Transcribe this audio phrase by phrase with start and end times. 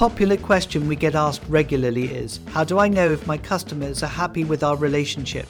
[0.00, 4.06] popular question we get asked regularly is How do I know if my customers are
[4.06, 5.46] happy with our relationship?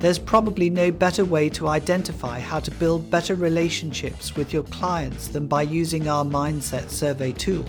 [0.00, 5.28] There's probably no better way to identify how to build better relationships with your clients
[5.28, 7.64] than by using our Mindset Survey tool.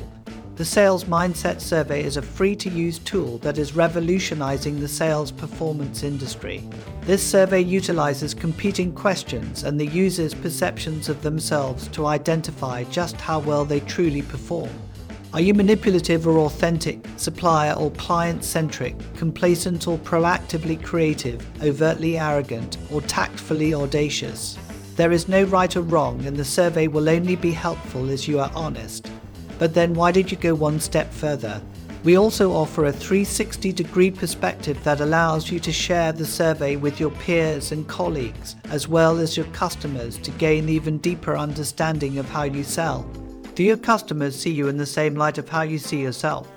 [0.55, 5.31] The Sales Mindset Survey is a free to use tool that is revolutionizing the sales
[5.31, 6.67] performance industry.
[7.01, 13.37] This survey utilizes competing questions and the user's perceptions of themselves to identify just how
[13.37, 14.71] well they truly perform.
[15.35, 22.77] Are you manipulative or authentic, supplier or client centric, complacent or proactively creative, overtly arrogant,
[22.89, 24.57] or tactfully audacious?
[24.95, 28.39] There is no right or wrong, and the survey will only be helpful as you
[28.39, 29.11] are honest.
[29.59, 31.61] But then why did you go one step further?
[32.05, 36.97] We also offer a 360 degree perspective that allows you to share the survey with
[36.97, 42.29] your peers and colleagues, as well as your customers, to gain even deeper understanding of
[42.29, 43.05] how you sell.
[43.55, 46.51] Do your customers see you in the same light of how you see yourself?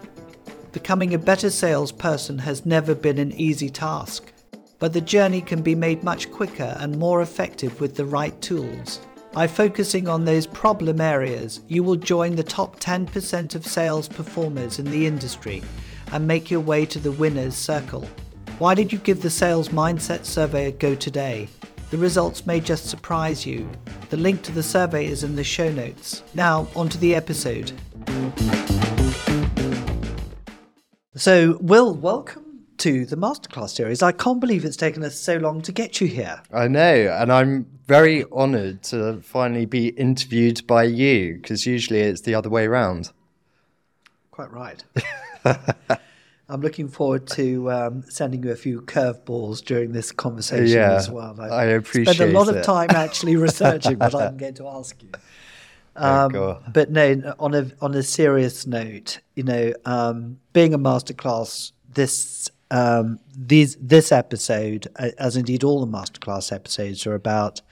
[0.73, 4.33] Becoming a better salesperson has never been an easy task,
[4.81, 9.01] but the journey can be made much quicker and more effective with the right tools.
[9.33, 14.81] By focusing on those problem areas, you will join the top 10% of sales performers
[14.81, 15.63] in the industry
[16.11, 18.09] and make your way to the winner's circle.
[18.59, 21.49] Why did you give the Sales Mindset Survey a go today?
[21.91, 23.67] The results may just surprise you.
[24.11, 26.23] The link to the survey is in the show notes.
[26.35, 27.73] Now, on to the episode.
[31.15, 34.03] So, Will, welcome to the Mastercast series.
[34.03, 36.43] I can't believe it's taken us so long to get you here.
[36.53, 42.21] I know, and I'm very honoured to finally be interviewed by you because usually it's
[42.21, 43.13] the other way around.
[44.31, 44.85] Quite right.
[46.51, 51.11] I'm looking forward to um, sending you a few curveballs during this conversation yeah, as
[51.11, 51.39] well.
[51.39, 52.57] I, I appreciate spent a lot it.
[52.57, 55.11] of time actually researching what I'm going to ask you.
[56.01, 60.79] Um, oh, but no, on a on a serious note, you know, um, being a
[60.79, 67.63] Mastercast, this um, these this episode, as indeed all the Mastercast episodes, are about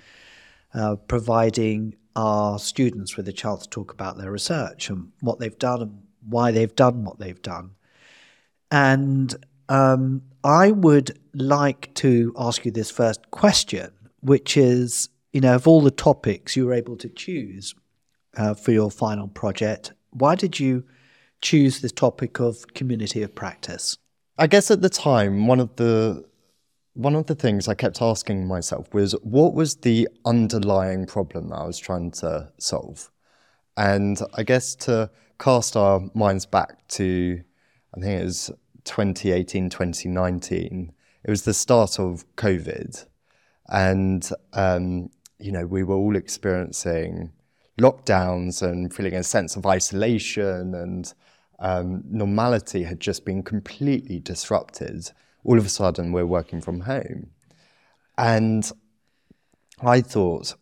[0.74, 5.58] uh, providing our students with a chance to talk about their research and what they've
[5.58, 7.70] done and why they've done what they've done.
[8.70, 9.34] And
[9.68, 13.90] um, I would like to ask you this first question,
[14.20, 17.74] which is, you know, of all the topics you were able to choose
[18.36, 20.84] uh, for your final project, why did you
[21.40, 23.98] choose the topic of community of practice?
[24.38, 26.24] I guess at the time, one of the
[26.92, 31.56] one of the things I kept asking myself was what was the underlying problem that
[31.56, 33.10] I was trying to solve?
[33.76, 37.42] And I guess to cast our minds back to,
[37.96, 38.50] I think it was
[38.84, 40.92] 2018, 2019,
[41.24, 43.06] it was the start of COVID.
[43.68, 47.32] And, um, you know, we were all experiencing
[47.80, 51.12] lockdowns and feeling a sense of isolation and
[51.58, 55.10] um, normality had just been completely disrupted.
[55.44, 57.30] All of a sudden, we're working from home.
[58.18, 58.70] And
[59.82, 60.54] I thought,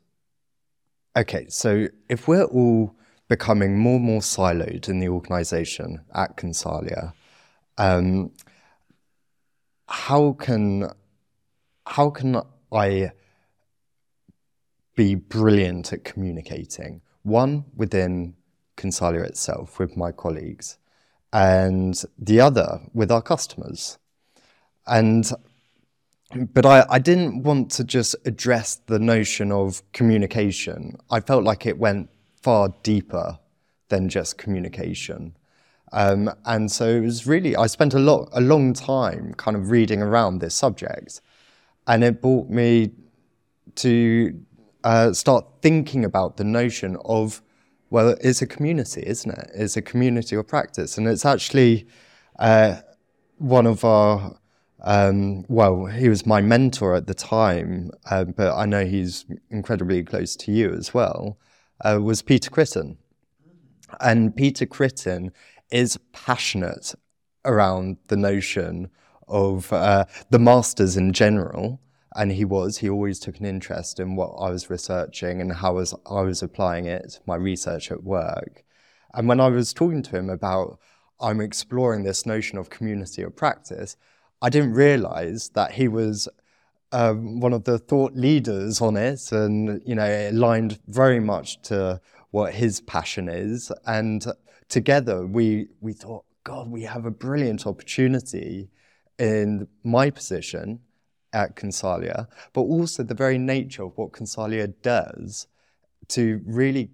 [1.17, 2.94] okay, so if we're all
[3.28, 7.12] becoming more and more siloed in the organization at Consalia,
[7.79, 8.33] um,
[9.89, 10.91] how can
[11.87, 12.41] how can
[12.73, 13.12] I
[14.97, 17.03] be brilliant at communicating?
[17.23, 18.35] One within
[18.77, 20.79] Consalia itself with my colleagues,
[21.33, 23.99] and the other with our customers.
[24.87, 25.31] And
[26.53, 30.97] but I, I didn't want to just address the notion of communication.
[31.11, 32.11] I felt like it went
[32.43, 33.39] far deeper
[33.89, 35.37] than just communication.
[35.94, 39.71] Um, and so it was really, I spent a lot, a long time kind of
[39.71, 41.21] reading around this subject.
[41.87, 42.91] And it brought me
[43.77, 44.41] to
[44.82, 47.43] uh, start thinking about the notion of
[47.94, 49.50] well, it's a community, isn't it?
[49.55, 50.99] It's a community of practice.
[50.99, 51.87] And it's actually
[52.41, 52.81] uh,
[53.38, 54.37] one of our,
[54.82, 60.03] um, well, he was my mentor at the time, uh, but I know he's incredibly
[60.03, 61.38] close to you as well,
[61.84, 62.97] uh, was Peter Critten.
[64.00, 65.31] And Peter Critten
[65.75, 66.94] is passionate
[67.44, 68.88] around the notion
[69.26, 71.81] of uh, the masters in general
[72.15, 72.79] and he was.
[72.79, 76.44] He always took an interest in what I was researching and how was, I was
[76.44, 78.62] applying it, my research at work.
[79.15, 80.79] And when I was talking to him about
[81.21, 83.97] I'm exploring this notion of community of practice,
[84.41, 86.29] I didn't realize that he was
[86.93, 91.61] um, one of the thought leaders on it, and you know, it aligned very much
[91.62, 92.00] to
[92.31, 93.73] what his passion is.
[93.87, 94.25] And
[94.69, 98.69] together, we we thought, God, we have a brilliant opportunity
[99.19, 100.81] in my position
[101.32, 105.46] at Consalia, but also the very nature of what Consalia does
[106.08, 106.90] to really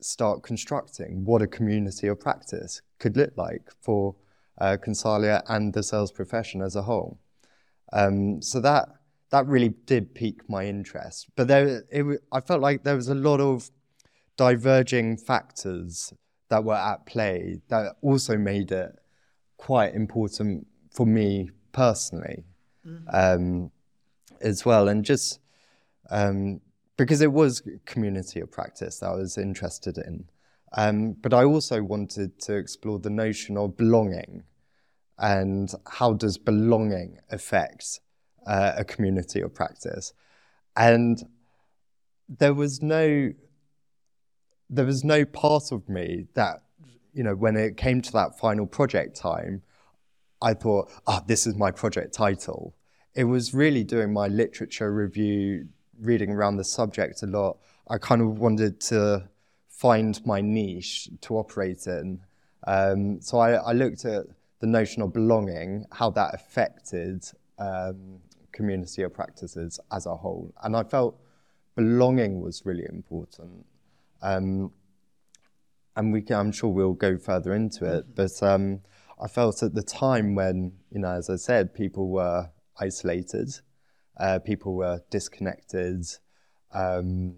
[0.00, 4.14] start constructing what a community of practice could look like for
[4.60, 7.18] uh, Consalia and the sales profession as a whole.
[7.92, 8.88] Um, so that
[9.30, 11.28] that really did pique my interest.
[11.36, 13.70] But there, it, I felt like there was a lot of
[14.36, 16.12] diverging factors
[16.50, 18.92] that were at play that also made it
[19.56, 22.44] quite important for me personally
[22.86, 23.08] mm-hmm.
[23.12, 23.70] um,
[24.40, 24.88] as well.
[24.88, 25.38] And just
[26.10, 26.60] um,
[26.96, 30.28] because it was community of practice that I was interested in.
[30.72, 34.44] Um, but I also wanted to explore the notion of belonging
[35.18, 38.00] and how does belonging affect
[38.46, 40.12] uh, a community of practice.
[40.76, 41.22] And
[42.28, 43.32] there was no
[44.70, 46.62] there was no part of me that
[47.12, 49.62] you know when it came to that final project time
[50.40, 52.74] i thought ah oh, this is my project title.
[53.14, 55.66] It was really doing my literature review
[56.00, 57.58] reading around the subject a lot.
[57.88, 59.28] I kind of wanted to
[59.68, 62.20] find my niche to operate in.
[62.66, 64.26] Um, so I, I, looked at
[64.60, 67.24] the notion of belonging how that affected
[67.58, 68.20] um,
[68.52, 70.52] community of practices as a whole.
[70.62, 71.18] And i felt
[71.74, 73.64] belonging was really important
[74.22, 74.72] um,
[75.96, 78.04] and we can, I'm sure we'll go further into it.
[78.04, 78.12] Mm-hmm.
[78.14, 78.80] But um,
[79.20, 83.50] I felt at the time when, you know, as I said, people were isolated,
[84.18, 86.06] uh, people were disconnected,
[86.72, 87.36] um,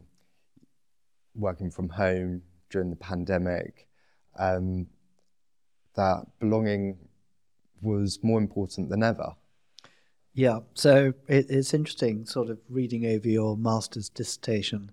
[1.35, 3.89] working from home during the pandemic,
[4.39, 4.87] um,
[5.95, 6.99] that belonging
[7.81, 9.35] was more important than ever.
[10.35, 14.91] Yeah, so it, it's interesting, sort of reading over your master's dissertation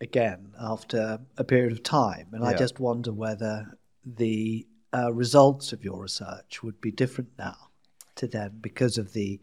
[0.00, 2.28] again after a period of time.
[2.32, 2.50] And yeah.
[2.50, 7.56] I just wonder whether the uh, results of your research would be different now
[8.16, 9.40] to then because of the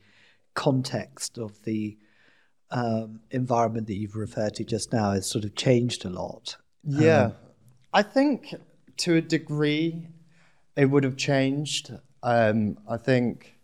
[0.53, 1.97] context of the
[2.71, 6.57] um, environment that you've referred to just now has sort of changed a lot.
[6.83, 7.25] Yeah.
[7.25, 7.33] Um,
[7.93, 8.53] I think
[8.97, 10.07] to a degree
[10.75, 11.91] it would have changed.
[12.23, 13.55] Um, I think,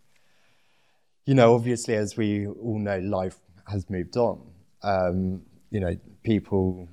[1.25, 3.38] you know, obviously, as we all know, life
[3.68, 4.42] has moved on.
[4.81, 5.44] Um,
[5.74, 6.88] you know, people,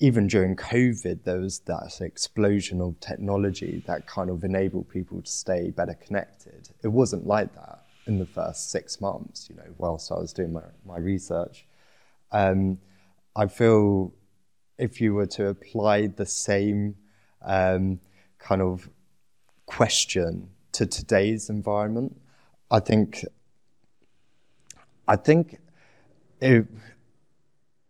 [0.00, 5.30] even during COVID, there was that explosion of technology that kind of enabled people to
[5.30, 6.68] stay better connected.
[6.82, 10.52] It wasn't like that in the first six months, you know, whilst I was doing
[10.52, 11.64] my, my research.
[12.32, 12.78] Um,
[13.36, 14.12] I feel
[14.78, 16.96] if you were to apply the same
[17.42, 18.00] um,
[18.40, 18.90] kind of
[19.66, 22.20] question to today's environment,
[22.68, 23.24] I think
[25.06, 25.58] I think
[26.40, 26.66] it,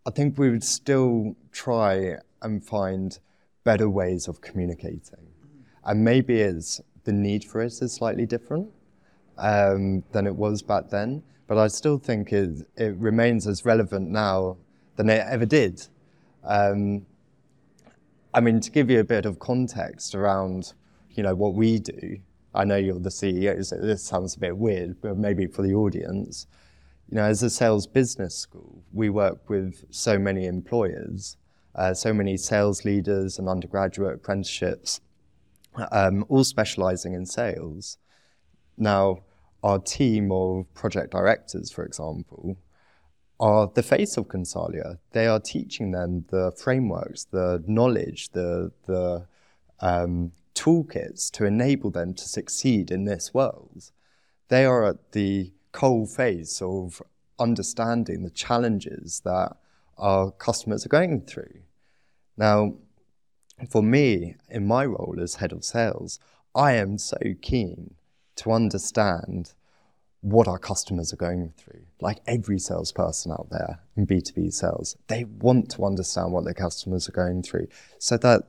[0.09, 3.19] I think we would still try and find
[3.65, 5.29] better ways of communicating.
[5.85, 8.71] And maybe it's the need for it is slightly different
[9.37, 14.09] um, than it was back then, but I still think it, it remains as relevant
[14.09, 14.57] now
[14.97, 15.87] than it ever did.
[16.43, 17.05] Um,
[18.33, 20.73] I mean, to give you a bit of context around,
[21.11, 22.19] you know, what we do,
[22.55, 25.75] I know you're the CEO, so this sounds a bit weird, but maybe for the
[25.75, 26.47] audience
[27.11, 31.37] you know, as a sales business school, we work with so many employers,
[31.75, 35.01] uh, so many sales leaders and undergraduate apprenticeships,
[35.91, 37.97] um, all specializing in sales.
[38.77, 39.21] Now,
[39.63, 42.59] our team of project directors, for example,
[43.41, 44.99] are the face of Consalia.
[45.13, 49.27] They are teaching them the frameworks, the knowledge, the, the
[49.81, 53.91] um, toolkits to enable them to succeed in this world.
[54.49, 57.03] They are at the cold face of
[57.39, 59.57] understanding the challenges that
[59.97, 61.61] our customers are going through.
[62.37, 62.75] Now,
[63.69, 66.21] for me, in my role as head of sales,
[66.55, 67.95] I am so keen
[68.37, 69.55] to understand
[70.21, 71.83] what our customers are going through.
[72.01, 77.09] Like every salesperson out there in B2B sales, they want to understand what their customers
[77.09, 78.43] are going through so that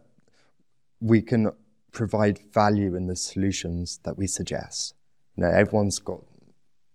[1.00, 1.52] we can
[1.92, 4.96] provide value in the solutions that we suggest.
[5.36, 6.24] You know, everyone's got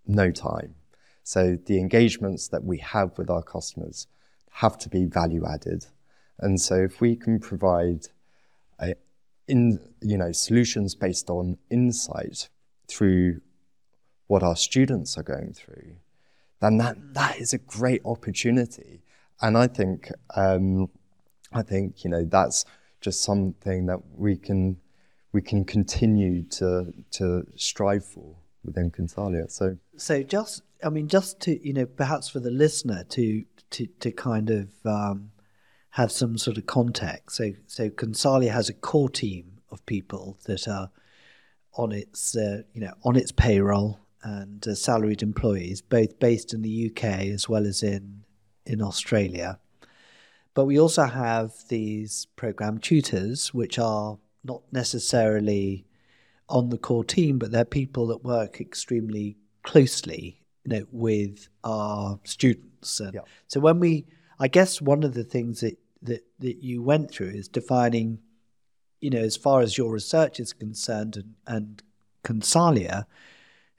[0.06, 0.74] no time.
[1.22, 4.06] So the engagements that we have with our customers
[4.50, 5.86] have to be value added.
[6.38, 8.08] And so if we can provide
[8.78, 8.94] a,
[9.48, 12.48] in, you know, solutions based on insight
[12.88, 13.40] through
[14.26, 15.96] what our students are going through,
[16.60, 19.02] then that, that is a great opportunity.
[19.40, 20.90] And I think, um,
[21.52, 22.64] I think, you know, that's
[23.00, 24.78] just something that we can,
[25.32, 29.50] we can continue to, to strive for within Consalia.
[29.50, 33.86] So, so just I mean, just to you know, perhaps for the listener to to
[34.00, 35.30] to kind of um,
[35.90, 37.36] have some sort of context.
[37.36, 40.90] So, so Consalia has a core team of people that are
[41.74, 46.62] on its uh, you know on its payroll and uh, salaried employees, both based in
[46.62, 48.24] the UK as well as in
[48.66, 49.58] in Australia.
[50.54, 55.84] but we also have these program tutors, which are not necessarily
[56.48, 62.18] on the core team, but they're people that work extremely closely, you know, with our
[62.24, 63.00] students.
[63.00, 63.20] And Yeah.
[63.48, 64.06] so when we,
[64.38, 68.18] I guess one of the things that, that, that you went through is defining,
[69.00, 71.82] you know, as far as your research is concerned and, and
[72.24, 73.06] Consalia,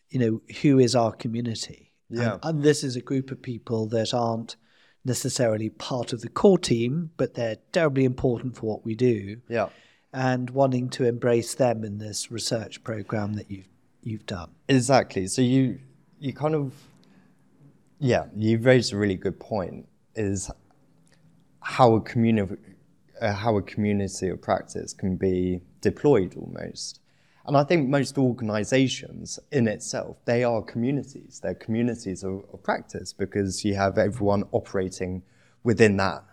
[0.09, 1.91] you know, who is our community?
[2.09, 2.33] Yeah.
[2.33, 4.55] And, and this is a group of people that aren't
[5.03, 9.69] necessarily part of the core team, but they're terribly important for what we do Yeah.
[10.15, 13.67] And wanting to embrace them in this research program that you've
[14.01, 14.49] you've done.
[14.69, 15.27] Exactly.
[15.27, 15.79] So you
[16.19, 16.73] you kind of
[17.99, 19.87] yeah, you raised a really good point.
[20.15, 20.49] Is
[21.59, 22.55] how a community
[23.21, 27.01] uh, how a community of practice can be deployed almost.
[27.47, 31.39] And I think most organizations in itself, they are communities.
[31.43, 35.21] They're communities of, of practice because you have everyone operating
[35.63, 36.23] within that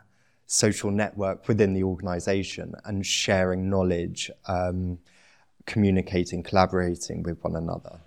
[0.52, 4.98] social network within the organization and sharing knowledge, um,
[5.64, 7.98] communicating, collaborating with one another.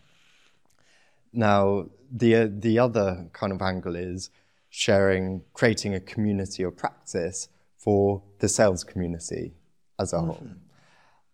[1.34, 4.30] Now, the, the other kind of angle is
[4.70, 9.56] sharing, creating a community of practice for the sales community
[9.98, 10.48] as a whole.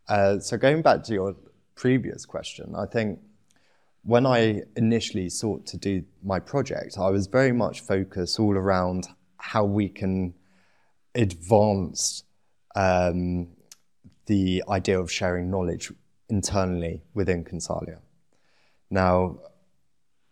[0.07, 1.35] Uh, so, going back to your
[1.75, 3.19] previous question, I think
[4.03, 9.09] when I initially sought to do my project, I was very much focused all around
[9.37, 10.33] how we can
[11.15, 12.23] advance
[12.75, 13.47] um,
[14.25, 15.91] the idea of sharing knowledge
[16.29, 17.99] internally within Consalia.
[18.89, 19.39] Now,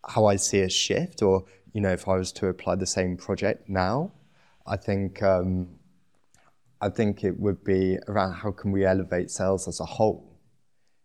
[0.08, 3.18] how I see a shift, or you know, if I was to apply the same
[3.18, 4.12] project now,
[4.66, 5.80] I think um,
[6.82, 10.38] I think it would be around how can we elevate sales as a whole.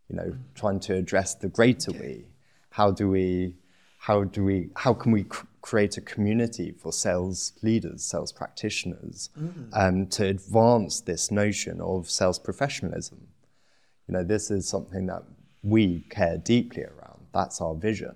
[0.08, 2.28] You know, trying to address the greater we.
[2.70, 3.56] How do we,
[4.06, 9.30] how do we, how can we cr- create a community for sales leaders, sales practitioners,
[9.72, 13.26] um, to advance this notion of sales professionalism?
[14.06, 15.22] You know, this is something that
[15.62, 17.20] we care deeply around.
[17.32, 18.14] That's our vision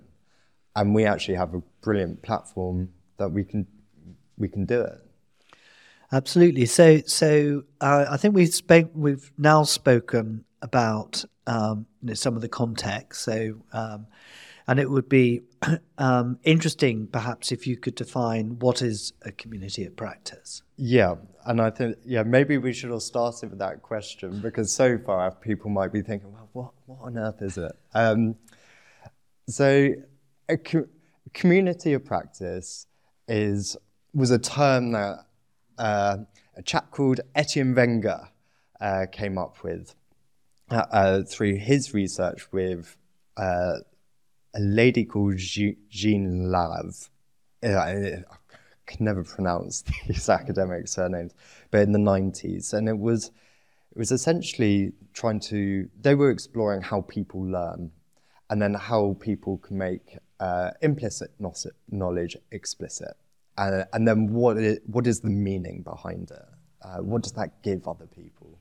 [0.79, 3.67] and we actually have a brilliant platform that we can
[4.37, 5.01] we can do it.
[6.13, 6.67] Absolutely.
[6.67, 12.37] So, so uh, I think we've spoke, we've now spoken about um, you know, some
[12.37, 13.23] of the context.
[13.23, 14.07] So, um,
[14.69, 15.43] and it would be
[15.99, 20.63] um, interesting, perhaps, if you could define what is a community of practice.
[20.77, 24.99] Yeah, and I think yeah maybe we should have started with that question because so
[24.99, 27.73] far people might be thinking, well, what what on earth is it?
[27.95, 28.37] Um,
[29.49, 29.95] so,
[30.49, 30.89] a co-
[31.33, 32.87] community of practice
[33.27, 33.77] is
[34.15, 35.27] was a term that
[35.79, 36.19] uh,
[36.57, 38.29] a chap called Etienne Wenger
[38.81, 39.95] uh, came up with
[40.71, 42.97] uh, through his research with
[43.37, 43.79] uh,
[44.55, 47.11] a lady called Jean Lave.
[47.63, 48.25] Uh, I
[48.87, 51.33] can never pronounce these academic surnames,
[51.71, 53.31] but in the 90s, and it was
[53.93, 57.91] it was essentially trying to they were exploring how people learn,
[58.51, 61.31] and then how people can make uh, implicit
[61.91, 63.17] knowledge explicit,
[63.57, 66.49] and, and then what is, what is the meaning behind it?
[66.83, 68.59] Uh, what does that give other people?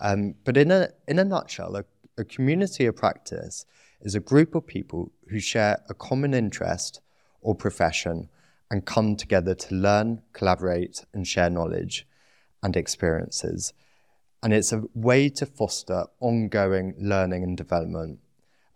[0.00, 1.84] Um, but in a, in a nutshell, a,
[2.16, 3.66] a community of practice
[4.02, 7.00] is a group of people who share a common interest
[7.40, 8.28] or profession
[8.70, 12.06] and come together to learn, collaborate, and share knowledge
[12.62, 13.72] and experiences.
[14.42, 18.20] And it's a way to foster ongoing learning and development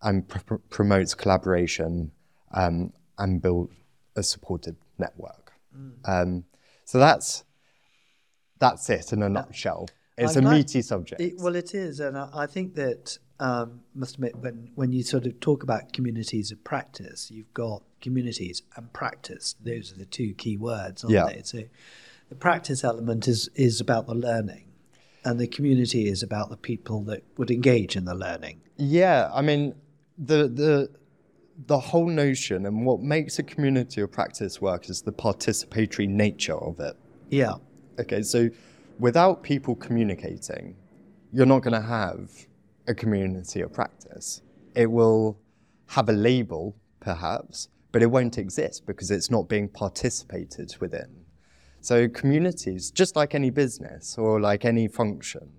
[0.02, 2.10] and pr- pr- promotes collaboration
[2.52, 3.70] um, and build
[4.16, 5.52] a supported network.
[6.04, 6.44] Um,
[6.84, 7.44] so that's
[8.60, 9.88] that's it in a nutshell.
[10.16, 11.20] It's I'm a glad- meaty subject.
[11.20, 15.02] It, well, it is, and I, I think that um, must admit when when you
[15.02, 19.56] sort of talk about communities of practice, you've got communities and practice.
[19.64, 21.26] Those are the two key words, aren't Yeah.
[21.26, 21.42] they?
[21.42, 21.64] So
[22.28, 24.64] the practice element is is about the learning,
[25.24, 28.60] and the community is about the people that would engage in the learning.
[28.76, 29.74] Yeah, I mean,
[30.18, 30.90] the the
[31.66, 36.56] the whole notion and what makes a community of practice work is the participatory nature
[36.56, 36.96] of it.
[37.30, 37.54] Yeah,
[37.98, 38.50] Okay, so
[38.98, 40.74] without people communicating,
[41.32, 42.30] you're not going to have
[42.86, 44.42] a community of practice.
[44.74, 45.38] It will
[45.86, 51.24] have a label, perhaps, but it won't exist because it's not being participated within.
[51.80, 55.50] So, communities, just like any business or like any function,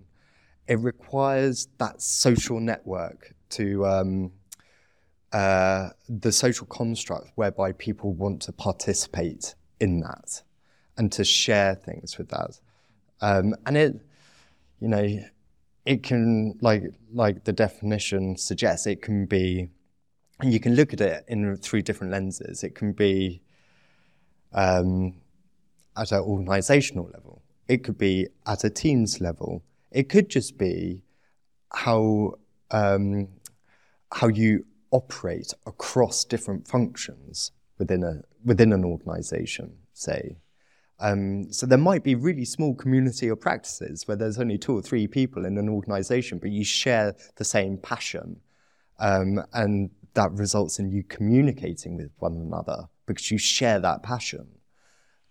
[0.66, 4.32] it requires that social network to um,
[5.32, 10.42] uh, the social construct whereby people want to participate in that
[10.96, 12.58] and to share things with that.
[13.20, 13.94] Um, and it,
[14.80, 15.18] you know,
[15.86, 19.68] it can like like the definition suggests, it can be,
[20.42, 22.62] you can look at it in through different lenses.
[22.64, 23.40] It can be
[24.52, 25.14] um,
[25.96, 27.42] at an organizational level.
[27.68, 29.62] it could be at a team's level.
[29.90, 31.02] It could just be
[31.72, 32.34] how
[32.70, 33.28] um,
[34.12, 40.36] how you operate across different functions within a within an organization, say.
[40.98, 44.82] Um, so there might be really small community or practices where there's only two or
[44.82, 48.40] three people in an organization, but you share the same passion.
[48.98, 54.46] Um, and that results in you communicating with one another because you share that passion.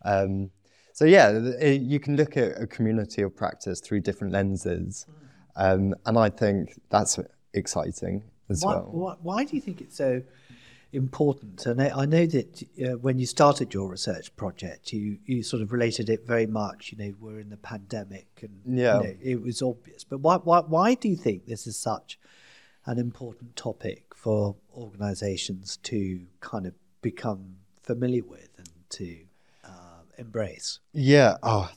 [0.03, 0.51] Um,
[0.93, 5.07] so yeah, it, you can look at a community of practice through different lenses,
[5.57, 7.19] um, and I think that's
[7.53, 8.89] exciting as why, well.
[8.91, 10.21] Why, why, do you think it's so
[10.95, 11.65] important?
[11.65, 15.61] And I, I know that uh, when you started your research project, you, you sort
[15.61, 16.91] of related it very much.
[16.91, 18.97] You know, we're in the pandemic, and yeah.
[18.97, 20.03] you know, it was obvious.
[20.03, 22.19] But why, why, why do you think this is such
[22.85, 29.17] an important topic for organisations to kind of become familiar with and to
[29.63, 30.79] uh, embrace?
[30.93, 31.37] Yeah.
[31.43, 31.69] Oh,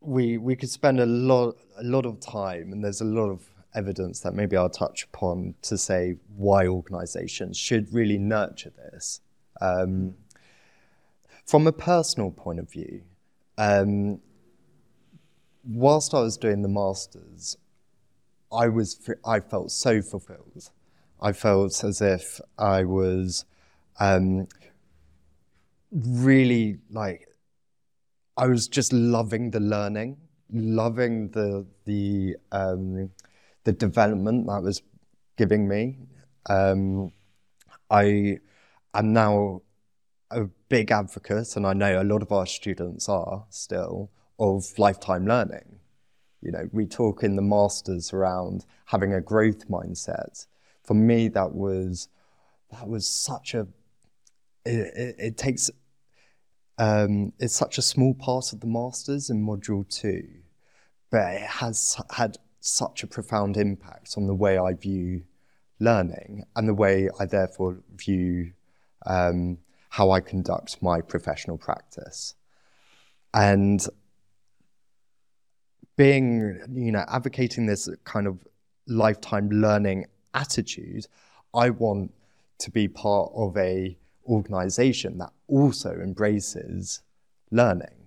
[0.00, 3.48] we we could spend a lot a lot of time, and there's a lot of
[3.74, 9.20] evidence that maybe I'll touch upon to say why organisations should really nurture this.
[9.60, 10.14] Um,
[11.46, 13.02] from a personal point of view,
[13.58, 14.20] um,
[15.64, 17.56] whilst I was doing the masters,
[18.52, 20.70] I was I felt so fulfilled.
[21.20, 23.44] I felt as if I was
[24.00, 24.48] um,
[25.90, 27.28] really like
[28.36, 30.16] I was just loving the learning,
[30.50, 33.10] loving the the um,
[33.64, 34.82] the development that was
[35.36, 35.98] giving me.
[36.48, 37.12] Um,
[37.90, 38.38] I
[38.94, 39.62] am now
[40.30, 45.26] a big advocate, and I know a lot of our students are still of lifetime
[45.26, 45.78] learning.
[46.40, 50.46] You know, we talk in the masters around having a growth mindset.
[50.82, 52.08] For me, that was
[52.72, 53.68] that was such a
[54.64, 55.70] it, it, it takes
[56.78, 60.26] um, it's such a small part of the masters in module two,
[61.10, 65.24] but it has had such a profound impact on the way I view
[65.80, 68.52] learning and the way I therefore view
[69.04, 72.34] um, how I conduct my professional practice.
[73.34, 73.84] And
[75.96, 78.38] being, you know, advocating this kind of
[78.86, 81.06] lifetime learning attitude,
[81.54, 82.12] I want
[82.58, 83.96] to be part of a
[84.26, 87.02] organization that also embraces
[87.50, 88.01] learning.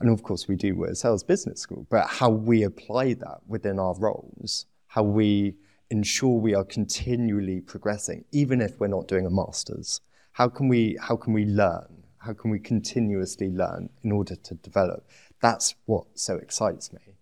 [0.00, 3.78] And of course, we do at Sales Business School, but how we apply that within
[3.78, 5.56] our roles, how we
[5.90, 10.00] ensure we are continually progressing, even if we're not doing a master's.
[10.32, 12.04] How can we, how can we learn?
[12.18, 15.08] How can we continuously learn in order to develop?
[15.40, 17.16] That's what so excites me.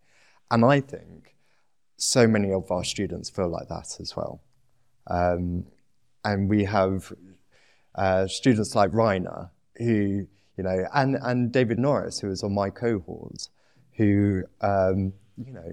[0.51, 1.35] And I think
[1.97, 4.41] so many of our students feel like that as well.
[5.09, 5.65] Um,
[6.25, 7.13] and we have
[7.95, 10.27] uh, students like Rainer, who,
[10.59, 13.49] you know, and, and David Norris, who is on my cohort,
[13.97, 15.73] who, um, you know,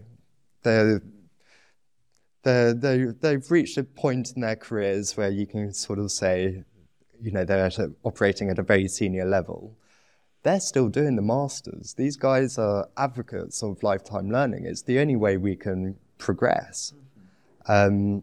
[0.62, 1.02] they're,
[2.44, 6.64] they're, they they've reached a point in their careers where you can sort of say,
[7.20, 9.76] you know, they're at a, operating at a very senior level.
[10.44, 11.96] They're still doing the masters.
[11.96, 14.66] These guys are advocates of lifetime learning.
[14.66, 16.94] It's the only way we can progress.
[17.68, 18.22] Um,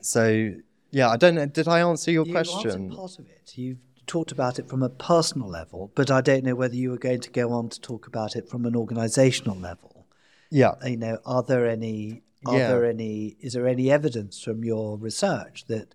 [0.00, 0.52] so
[0.92, 1.46] yeah, I don't know.
[1.46, 2.70] Did I answer your you question?
[2.70, 3.52] Answered part of it.
[3.56, 6.98] You've talked about it from a personal level, but I don't know whether you were
[6.98, 10.06] going to go on to talk about it from an organisational level.
[10.50, 10.74] Yeah.
[10.84, 12.22] You know, are there any?
[12.46, 12.68] Are Yeah.
[12.68, 13.36] there any?
[13.40, 15.94] Is there any evidence from your research that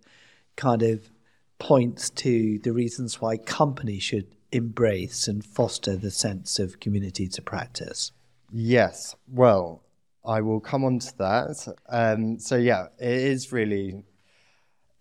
[0.56, 1.10] kind of
[1.60, 7.42] points to the reasons why companies should embrace and foster the sense of community to
[7.42, 8.12] practice?
[8.52, 9.16] Yes.
[9.28, 9.82] Well,
[10.26, 11.76] I will come on to that.
[11.90, 14.04] Um, so yeah, it is really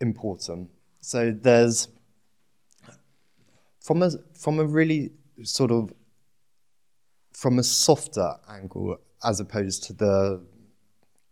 [0.00, 0.70] important.
[1.00, 1.88] So there's
[3.82, 5.10] from a from a really
[5.42, 5.92] sort of
[7.32, 10.40] from a softer angle as opposed to the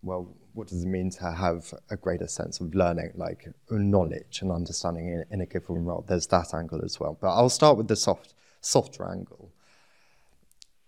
[0.03, 4.51] well, what does it mean to have a greater sense of learning, like knowledge and
[4.51, 6.05] understanding in, in a given role?
[6.09, 7.19] There's that angle as well.
[7.21, 9.53] But I'll start with the soft softer angle.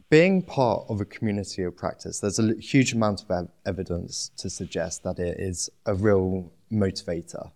[0.08, 4.50] Being part of a community of practice, there's a huge amount of ev- evidence to
[4.50, 7.50] suggest that it is a real motivator.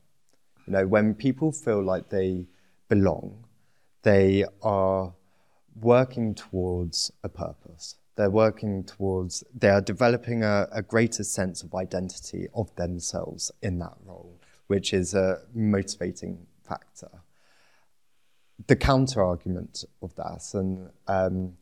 [0.67, 2.47] You know, when people feel like they
[2.89, 3.46] belong,
[4.07, 5.13] they are
[5.81, 7.97] working towards a purpose.
[8.15, 13.81] They're working towards, they are developing a, a greater sense of identity of themselves in
[13.81, 14.39] that role,
[14.69, 17.11] which is a motivating factor.
[18.69, 21.57] The counter argument of that and, um,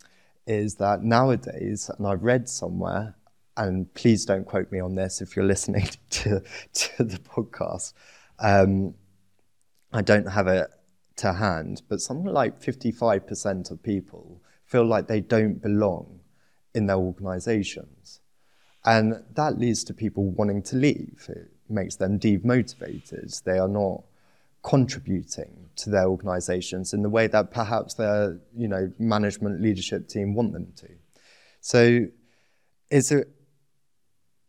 [0.47, 3.15] is that nowadays, and I've read somewhere,
[3.57, 6.43] and please don't quote me on this if you're listening to,
[6.75, 7.95] to the podcast,
[8.39, 8.93] um,
[9.95, 10.69] I don't have it
[11.17, 16.21] to hand, but something like 55% of people feel like they don't belong
[16.75, 18.21] in their organizations.
[18.85, 21.27] And that leads to people wanting to leave.
[21.29, 23.43] It makes them demotivated.
[23.45, 24.03] They are not
[24.63, 30.35] contributing to their organizations in the way that perhaps their you know, management leadership team
[30.35, 30.89] want them to.
[31.61, 32.07] So
[32.91, 33.25] it's a,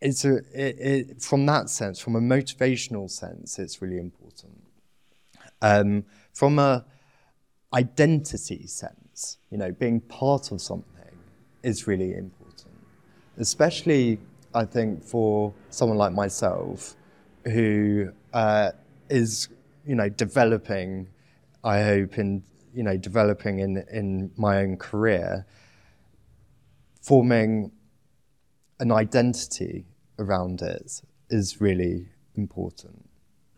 [0.01, 4.61] it's a, it, it, from that sense, from a motivational sense, it's really important.
[5.61, 6.85] Um, from a
[7.73, 11.17] identity sense, you know, being part of something
[11.63, 12.75] is really important,
[13.37, 14.19] especially
[14.53, 16.95] I think for someone like myself
[17.45, 18.71] who uh,
[19.09, 19.49] is,
[19.85, 21.07] you know, developing.
[21.63, 22.43] I hope in
[22.75, 25.47] you know developing in in my own career,
[27.01, 27.71] forming
[28.79, 29.85] an identity
[30.19, 33.09] around it is really important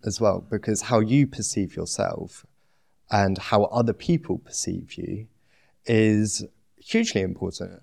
[0.06, 2.46] as well because how you perceive yourself
[3.12, 5.28] and how other people perceive you
[5.86, 6.46] is
[6.78, 7.82] hugely important,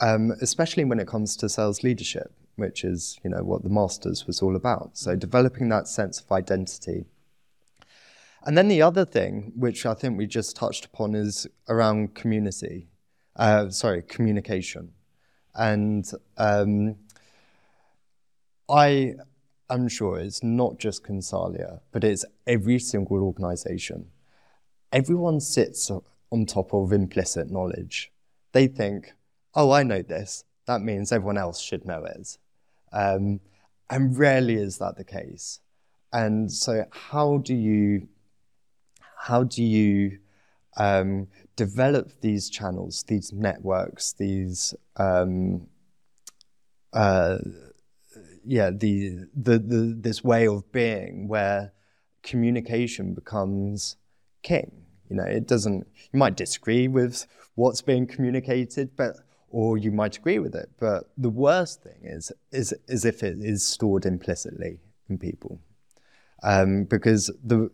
[0.00, 4.26] um, especially when it comes to sales leadership, which is you know what the masters
[4.26, 4.96] was all about.
[4.96, 7.06] So developing that sense of identity.
[8.44, 12.88] And then the other thing, which I think we just touched upon, is around community.
[13.36, 14.92] Uh, sorry, communication.
[15.54, 16.96] And um,
[18.68, 19.14] I
[19.68, 24.06] am sure it's not just Consalia, but it's every single organization.
[24.92, 25.90] Everyone sits
[26.30, 28.10] on top of implicit knowledge.
[28.52, 29.12] They think,
[29.54, 30.44] oh, I know this.
[30.66, 32.38] That means everyone else should know it.
[32.92, 33.40] Um,
[33.90, 35.60] and rarely is that the case.
[36.12, 38.08] And so, how do you,
[39.16, 40.18] how do you
[40.76, 45.66] um, develop these channels, these networks, these um,
[46.92, 47.38] uh,
[48.44, 51.72] yeah, the, the, the, this way of being where
[52.22, 53.96] communication becomes
[54.42, 54.77] king.
[55.08, 59.16] You know, it doesn't, you might disagree with what's being communicated, but,
[59.50, 60.70] or you might agree with it.
[60.78, 65.60] But the worst thing is, is, is if it is stored implicitly in people.
[66.42, 67.70] Um, because the,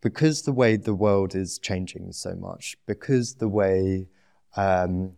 [0.00, 4.08] because the way the world is changing so much, because the way
[4.56, 5.12] um,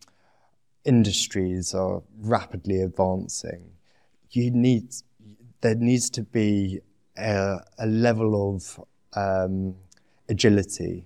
[0.84, 3.72] industries are rapidly advancing,
[4.30, 4.92] you need
[5.60, 6.80] there needs to be
[7.16, 8.80] a, a level of
[9.14, 9.74] um,
[10.28, 11.04] agility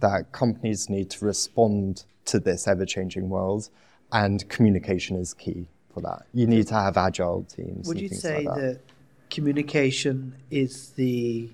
[0.00, 3.68] that companies need to respond to this ever-changing world,
[4.12, 6.22] and communication is key for that.
[6.32, 7.88] You need to have agile teams.
[7.88, 8.60] Would you say like that.
[8.60, 8.80] that
[9.30, 11.50] communication is the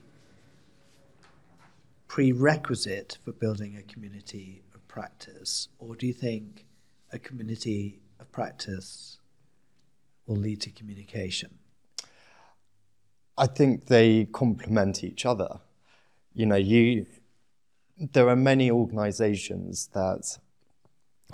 [2.09, 6.67] prerequisite for building a community of practice, or do you think
[7.13, 9.19] a community of practice
[10.27, 11.59] will lead to communication?
[13.37, 15.61] I think they complement each other.
[16.39, 17.05] You know, you
[18.15, 20.39] there are many organizations that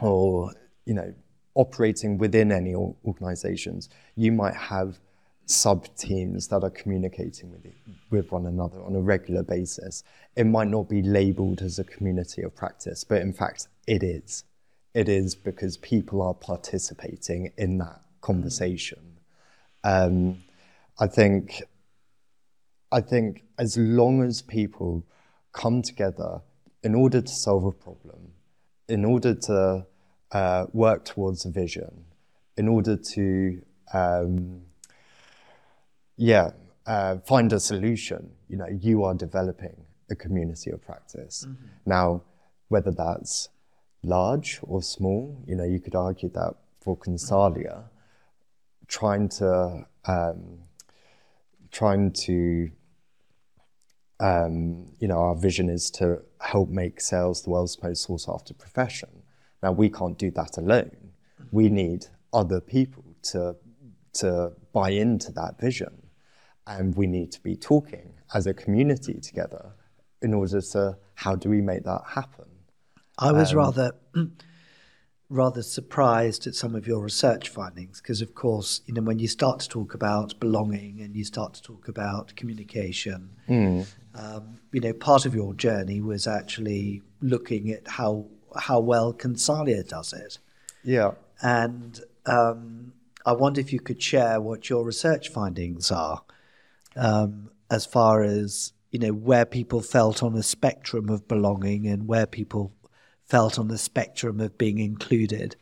[0.01, 0.51] or
[0.87, 1.13] you know
[1.55, 4.99] operating within any organizations you might have
[5.45, 7.67] sub teams that are communicating with,
[8.11, 10.03] with one another on a regular basis.
[10.37, 14.45] It might not be labeled as a community of practice, but in fact, it is.
[14.95, 19.19] It is because people are participating in that conversation.
[19.85, 20.45] Um,
[20.99, 21.63] I think,
[22.91, 25.05] I think as long as people
[25.53, 26.41] come together
[26.83, 28.33] in order to solve a problem,
[28.89, 29.87] in order to
[30.33, 32.05] uh, work towards a vision,
[32.57, 33.63] in order to
[33.93, 34.63] um,
[36.17, 36.51] yeah,
[36.87, 38.31] uh, find a solution.
[38.49, 39.77] You know, you are developing
[40.11, 41.47] a community of practice.
[41.49, 41.67] Mm-hmm.
[41.87, 42.23] Now,
[42.69, 43.49] whether that's
[44.03, 47.85] large or small, you know, you could argue that for Consalia,
[48.87, 50.59] trying to um,
[51.71, 52.71] trying to
[54.25, 58.55] um, you know, our vision is to help make sales the world's most sought after
[58.55, 59.11] profession.
[59.63, 60.97] Now, we can't do that alone.
[61.53, 63.57] We need other people to,
[64.15, 66.09] to buy into that vision
[66.67, 69.73] and we need to be talking as a community together
[70.23, 72.47] in order to how do we make that happen.
[73.19, 73.93] I was um, rather
[75.29, 79.27] rather surprised at some of your research findings because of course you know when you
[79.27, 83.87] start to talk about belonging and you start to talk about communication mm.
[84.15, 89.83] Um, you know part of your journey was actually looking at how how well Consalia
[89.87, 90.39] does it
[90.83, 92.93] yeah and um,
[93.27, 96.23] I wonder if you could share what your research findings are
[96.97, 102.07] um, as far as you know where people felt on the spectrum of belonging and
[102.07, 102.73] where people
[103.25, 105.57] felt on the spectrum of being included.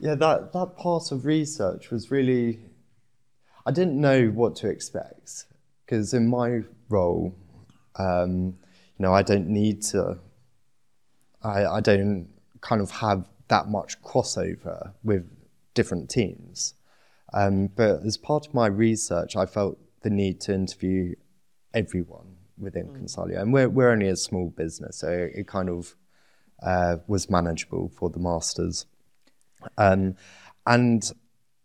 [0.00, 2.60] Yeah, that that part of research was really.
[3.64, 5.46] I didn't know what to expect
[5.86, 7.34] because in my role,
[7.96, 8.58] um,
[8.98, 10.18] you know, I don't need to.
[11.42, 12.28] I, I don't
[12.60, 15.30] kind of have that much crossover with
[15.74, 16.74] different teams.
[17.32, 21.14] Um, but as part of my research, I felt the need to interview
[21.74, 22.96] everyone within mm.
[22.96, 23.40] Consalia.
[23.40, 25.94] And we're, we're only a small business, so it kind of
[26.62, 28.86] uh, was manageable for the masters.
[29.76, 30.16] Um,
[30.66, 31.12] and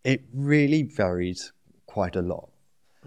[0.04, 1.40] it really varied
[1.86, 2.51] quite a lot.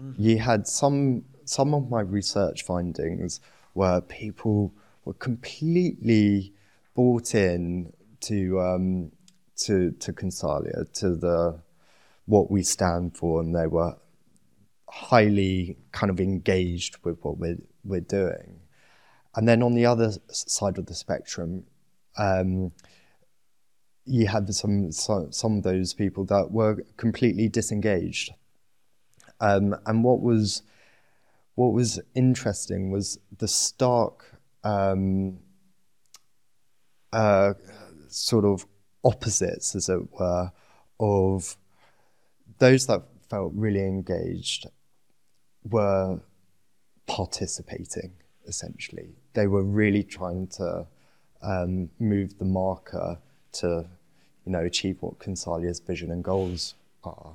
[0.01, 0.15] Mm.
[0.17, 3.39] You had some, some of my research findings
[3.73, 6.53] where people were completely
[6.95, 9.11] bought in to um,
[9.57, 11.59] to to Consalia, to the
[12.25, 13.95] what we stand for, and they were
[14.89, 18.59] highly kind of engaged with what we're we're doing.
[19.35, 21.65] And then on the other side of the spectrum,
[22.17, 22.71] um,
[24.05, 28.31] you had some, some, some of those people that were completely disengaged.
[29.39, 30.63] Um, and what was
[31.55, 34.25] what was interesting was the stark
[34.63, 35.39] um,
[37.13, 37.53] uh,
[38.09, 38.65] sort of
[39.03, 40.51] opposites, as it were,
[40.99, 41.55] of
[42.59, 44.67] those that felt really engaged
[45.69, 46.19] were
[47.07, 48.11] participating,
[48.47, 49.15] essentially.
[49.33, 50.87] They were really trying to
[51.41, 53.19] um, move the marker
[53.53, 53.85] to,
[54.45, 57.33] you know, achieve what Consalia's vision and goals are.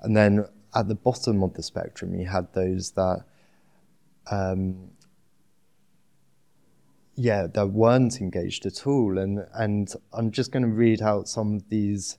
[0.00, 3.24] And then at the bottom of the spectrum, you had those that
[4.30, 4.90] um,
[7.18, 9.18] yeah, that weren't engaged at all.
[9.18, 12.16] And, and I'm just going to read out some of these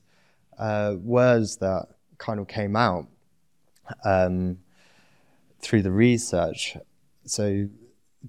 [0.58, 1.86] uh, words that
[2.18, 3.06] kind of came out
[4.04, 4.58] um,
[5.62, 6.76] through the research.
[7.24, 7.66] So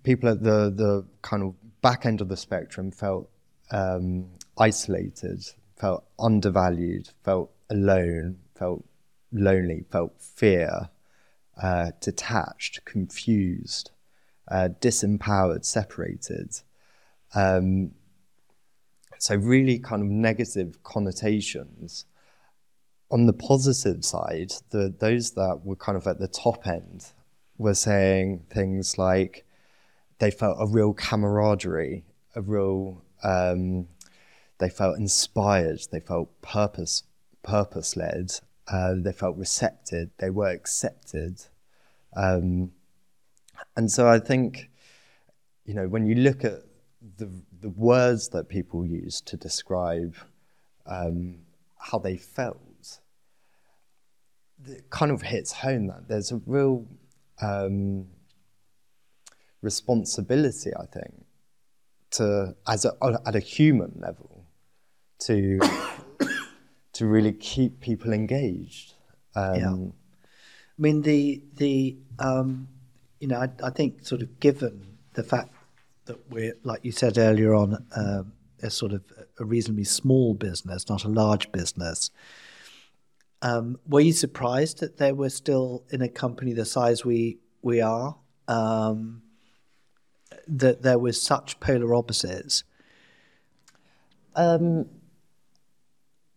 [0.03, 3.29] people at the, the kind of back end of the spectrum felt
[3.71, 5.43] um, isolated,
[5.77, 8.86] felt undervalued, felt alone, felt
[9.32, 10.89] lonely, felt fear,
[11.62, 13.91] uh, detached, confused
[14.52, 16.60] uh, disempowered, separated.
[17.34, 17.91] Um,
[19.17, 22.06] so, really kind of negative connotations.
[23.10, 27.08] On the positive side, the, those that were kind of at the top end
[27.58, 29.46] were saying things like
[30.20, 32.04] they felt a real camaraderie,
[32.36, 33.88] a real, um,
[34.60, 37.04] they felt inspired, they felt purpose,
[37.44, 38.32] purpose led,
[38.67, 41.41] uh, they felt receptive, they were accepted.
[42.15, 42.71] Um,
[43.76, 44.69] and so I think,
[45.65, 46.62] you know, when you look at
[47.17, 47.30] the,
[47.62, 50.15] the words that people use to describe
[50.86, 51.39] um,
[51.78, 53.00] how they felt,
[54.67, 56.86] it kind of hits home that there's a real
[57.41, 58.06] um,
[59.62, 61.26] responsibility, I think,
[62.12, 62.93] to as a,
[63.26, 64.45] at a human level,
[65.19, 65.60] to
[67.01, 68.93] to really keep people engaged.
[69.35, 69.73] Um, yeah.
[69.73, 72.67] I mean the the um,
[73.19, 75.49] you know, I, I, think sort of given the fact
[76.05, 79.03] that we're, like you said earlier on, um, a sort of
[79.39, 82.11] a reasonably small business, not a large business.
[83.41, 87.81] Um, were you surprised that they were still in a company the size we we
[87.81, 88.15] are?
[88.47, 89.23] Um,
[90.47, 92.63] that there was such polar opposites.
[94.35, 94.85] Um,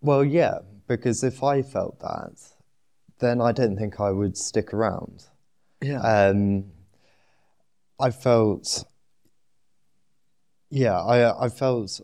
[0.05, 2.39] well, yeah, because if I felt that,
[3.19, 5.25] then I don't think I would stick around.
[5.81, 6.01] Yeah.
[6.01, 6.67] Um,
[7.99, 8.85] I felt,
[10.71, 12.01] yeah, I, I felt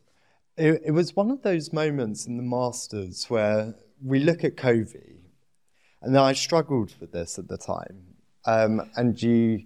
[0.57, 5.21] it, it was one of those moments in the Masters where we look at Covey,
[6.01, 8.03] and I struggled with this at the time.
[8.47, 9.65] Um, and you,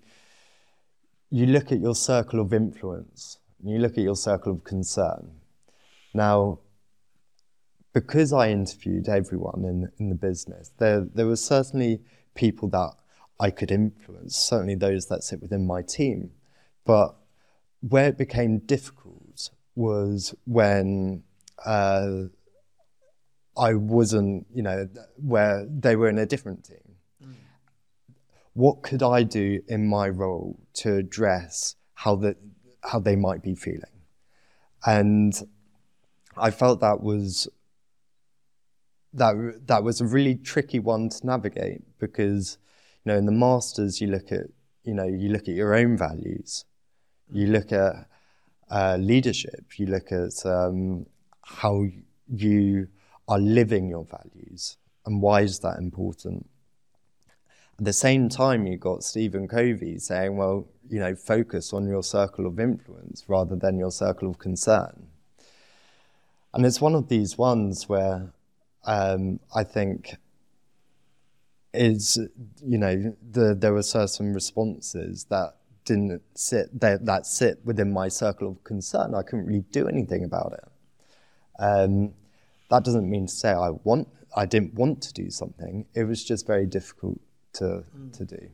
[1.30, 5.30] you look at your circle of influence, and you look at your circle of concern.
[6.12, 6.58] Now,
[7.94, 12.00] because I interviewed everyone in, in the business, there, there were certainly
[12.34, 12.90] people that
[13.40, 16.32] I could influence, certainly those that sit within my team.
[16.84, 17.14] But
[17.88, 21.22] where it became difficult was when
[21.64, 22.24] uh,
[23.56, 26.96] I wasn't, you know, where they were in a different team.
[27.24, 27.34] Mm.
[28.54, 32.36] What could I do in my role to address how the,
[32.82, 33.82] how they might be feeling?
[34.84, 35.32] And
[36.36, 37.48] I felt that was
[39.14, 42.58] that that was a really tricky one to navigate because
[43.04, 44.46] you know, in the masters, you look at,
[44.82, 46.64] you know, you look at your own values,
[47.30, 48.06] you look at
[48.70, 51.06] uh, leadership, you look at um,
[51.42, 51.84] how
[52.28, 52.88] you
[53.28, 56.48] are living your values, and why is that important?
[57.78, 62.02] At the same time, you got Stephen Covey saying, well, you know, focus on your
[62.02, 65.08] circle of influence rather than your circle of concern.
[66.54, 68.32] And it's one of these ones where
[68.86, 70.16] um, I think
[71.72, 72.18] is,
[72.64, 78.08] you know, the, there were certain responses that didn't sit that, that sit within my
[78.08, 79.14] circle of concern.
[79.14, 81.62] I couldn't really do anything about it.
[81.62, 82.14] Um,
[82.70, 85.86] that doesn't mean to say I want I didn't want to do something.
[85.94, 87.20] It was just very difficult
[87.54, 88.12] to mm.
[88.16, 88.48] to do.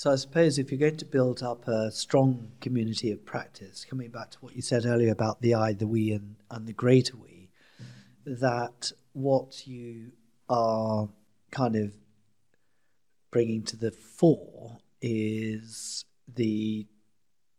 [0.00, 4.08] So I suppose if you're going to build up a strong community of practice, coming
[4.08, 7.18] back to what you said earlier about the I, the we, and, and the greater
[7.18, 7.29] we,
[8.24, 10.12] that what you
[10.48, 11.08] are
[11.50, 11.94] kind of
[13.30, 16.86] bringing to the fore is the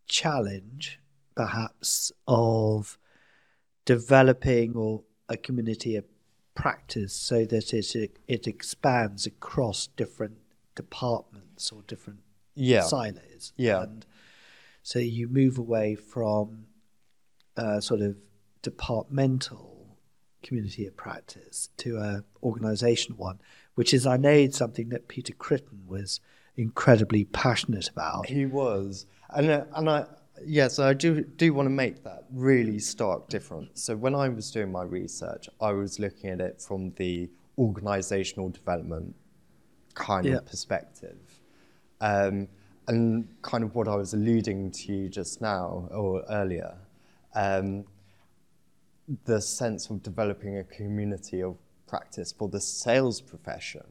[0.07, 0.99] challenge,
[1.35, 2.97] perhaps, of
[3.85, 6.05] developing or a community of
[6.53, 10.37] practice so that it it expands across different
[10.75, 12.19] departments or different
[12.55, 12.81] yeah.
[12.81, 13.53] silos.
[13.55, 13.83] Yeah.
[13.83, 14.05] And
[14.83, 16.65] so you move away from
[17.55, 18.17] a sort of
[18.61, 19.80] departmental
[20.43, 23.39] community of practice to a organizational one,
[23.75, 26.19] which is I know something that Peter Critten was
[26.57, 28.27] incredibly passionate about.
[28.27, 30.05] He was, and uh, and I
[30.45, 33.81] yes, I do do want to make that really stark difference.
[33.83, 38.49] So when I was doing my research, I was looking at it from the organizational
[38.49, 39.15] development
[39.93, 40.35] kind yeah.
[40.35, 41.17] of perspective.
[41.99, 42.47] Um,
[42.87, 46.75] and kind of what I was alluding to just now or earlier,
[47.35, 47.85] um,
[49.25, 53.85] the sense of developing a community of practice for the sales profession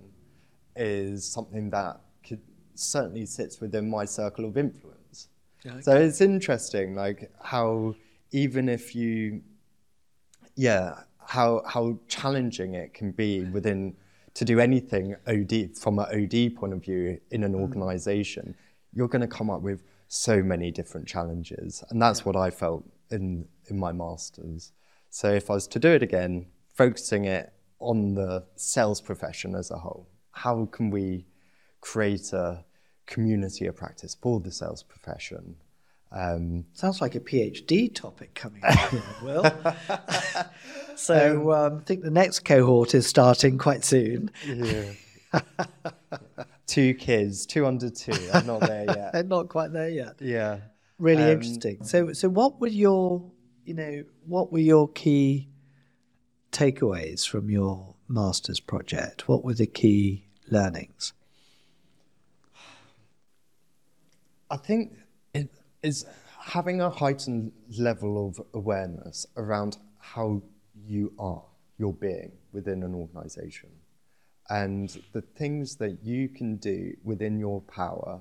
[0.76, 2.40] is something that could,
[2.74, 5.28] certainly sits within my circle of influence.
[5.66, 5.80] Okay.
[5.82, 7.94] So it's interesting, like how
[8.32, 9.42] even if you,
[10.56, 13.94] yeah, how how challenging it can be within
[14.34, 17.60] to do anything OD from an OD point of view in an mm.
[17.60, 18.54] organization,
[18.94, 21.84] you're going to come up with so many different challenges.
[21.90, 22.24] And that's yeah.
[22.24, 24.72] what I felt in, in my master's.
[25.10, 29.70] So if I was to do it again, focusing it on the sales profession as
[29.70, 31.26] a whole, how can we
[31.80, 32.64] create a
[33.06, 35.56] community of practice for the sales profession?
[36.12, 39.44] Um, Sounds like a PhD topic coming up here, Will.
[41.00, 44.30] So um, um, I think the next cohort is starting quite soon.
[44.44, 44.92] Yeah.
[46.66, 48.12] two kids, two under two.
[48.34, 49.12] I'm not there yet.
[49.14, 50.16] They're not quite there yet.
[50.20, 50.58] Yeah.
[50.98, 51.82] Really um, interesting.
[51.84, 53.24] So, so what would your,
[53.70, 55.48] you know, what were your key
[56.50, 59.28] takeaways from your master's project?
[59.28, 61.12] What were the key learnings?
[64.50, 64.94] I think
[65.32, 65.50] it
[65.84, 66.04] is
[66.40, 70.42] having a heightened level of awareness around how
[70.84, 71.44] you are,
[71.78, 73.70] your being within an organization.
[74.48, 78.20] And the things that you can do within your power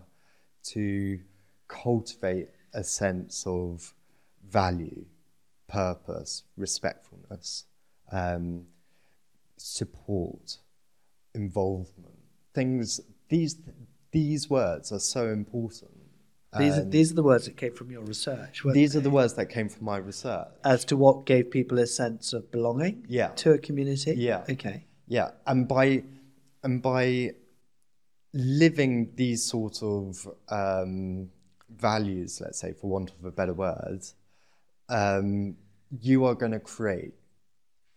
[0.65, 1.19] to
[1.67, 3.95] cultivate a sense of
[4.47, 5.05] value,
[5.69, 7.65] purpose, respectfulness,
[8.11, 8.65] um,
[9.55, 10.57] support,
[11.33, 12.19] involvement.
[12.53, 13.57] Things, these,
[14.11, 15.99] these words are so important
[16.57, 18.63] these are, these are the words that came from your research.
[18.73, 18.99] These they?
[18.99, 20.47] are the words that came from my research.
[20.63, 23.27] As to what gave people a sense of belonging yeah.
[23.27, 24.15] to a community?
[24.17, 24.45] Yeah.
[24.49, 24.85] Okay.
[25.07, 25.31] Yeah.
[25.45, 26.03] And by
[26.63, 27.31] and by
[28.33, 31.29] living these sort of um,
[31.69, 34.01] values, let's say, for want of a better word,
[34.89, 35.55] um,
[36.01, 37.13] you are going to create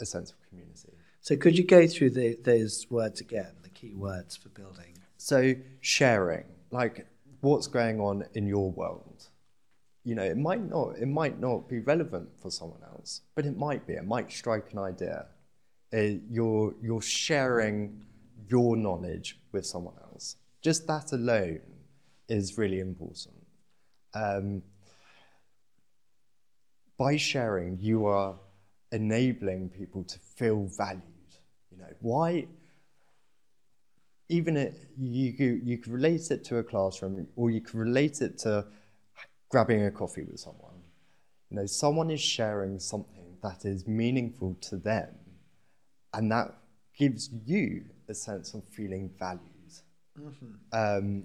[0.00, 0.92] a sense of community.
[1.20, 4.98] So could you go through the, those words again, the key words for building?
[5.16, 7.06] So sharing, like
[7.40, 9.28] what's going on in your world.
[10.04, 13.56] You know, it might not it might not be relevant for someone else, but it
[13.56, 13.92] might be.
[13.92, 15.26] It might strike an idea.
[15.94, 18.04] Uh, you're you're sharing
[18.48, 20.36] your knowledge with someone else.
[20.60, 21.60] Just that alone
[22.28, 23.36] is really important.
[24.14, 24.62] Um,
[27.02, 28.36] by sharing, you are
[28.92, 31.32] enabling people to feel valued.
[31.72, 32.46] You know, why
[34.28, 38.38] even it, you, you could relate it to a classroom or you could relate it
[38.44, 38.66] to
[39.48, 40.78] grabbing a coffee with someone.
[41.50, 45.12] You know, someone is sharing something that is meaningful to them
[46.14, 46.54] and that
[46.96, 49.72] gives you a sense of feeling valued.
[50.20, 50.52] Mm-hmm.
[50.72, 51.24] Um,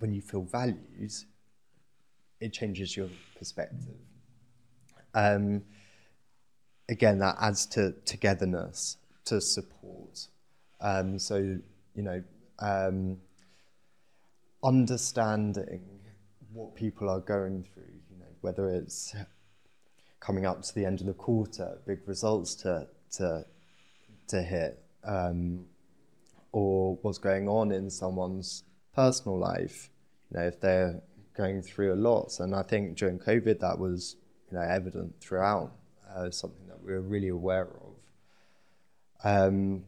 [0.00, 1.12] when you feel valued,
[2.40, 3.94] it changes your perspective.
[5.14, 5.62] Um,
[6.88, 8.96] again, that adds to togetherness,
[9.26, 10.26] to support.
[10.80, 11.58] Um, so
[11.94, 12.22] you know,
[12.60, 13.18] um,
[14.62, 15.80] understanding
[16.52, 19.14] what people are going through, you know, whether it's
[20.20, 23.44] coming up to the end of the quarter, big results to, to,
[24.28, 25.64] to hit, um,
[26.52, 29.90] or what's going on in someone's personal life,
[30.30, 31.00] you know, if they're
[31.36, 32.40] going through a lot.
[32.40, 34.16] And I think during COVID, that was,
[34.50, 35.72] you know, evident throughout,
[36.14, 37.94] uh, something that we were really aware of.
[39.24, 39.84] Um,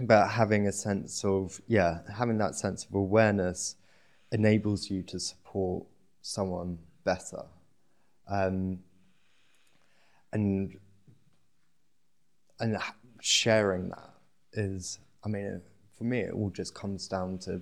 [0.00, 3.76] but having a sense of yeah having that sense of awareness
[4.32, 5.84] enables you to support
[6.22, 7.42] someone better.
[8.28, 8.80] Um,
[10.32, 10.76] and
[12.60, 12.78] and
[13.20, 14.10] sharing that
[14.52, 15.60] is, I mean,
[15.96, 17.60] for me, it all just comes down to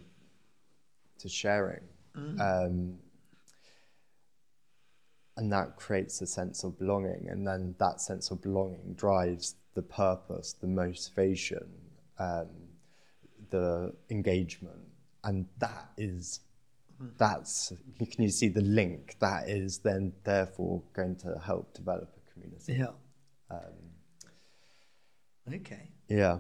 [1.18, 1.81] to sharing,
[2.16, 2.41] mm.
[2.41, 2.99] um,
[5.39, 9.82] and that creates a sense of belonging, and then that sense of belonging drives the
[9.82, 11.64] purpose, the motivation,
[12.18, 12.49] um,
[13.51, 14.82] the engagement,
[15.22, 16.41] and that is
[17.16, 19.16] that's can you see the link?
[19.20, 22.74] That is then therefore going to help develop a community.
[22.74, 22.95] Yeah.
[23.51, 23.95] Um,
[25.55, 25.89] okay.
[26.09, 26.39] Yeah.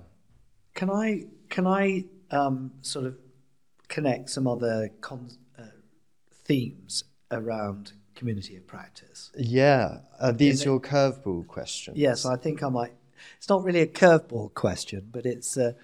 [0.74, 3.16] Can i can i um, sort of
[3.86, 5.62] connect some other con- uh,
[6.44, 12.62] themes around community of practice yeah are these In your curveball questions yes i think
[12.62, 12.92] i might
[13.36, 15.74] it's not really a curveball question but it's a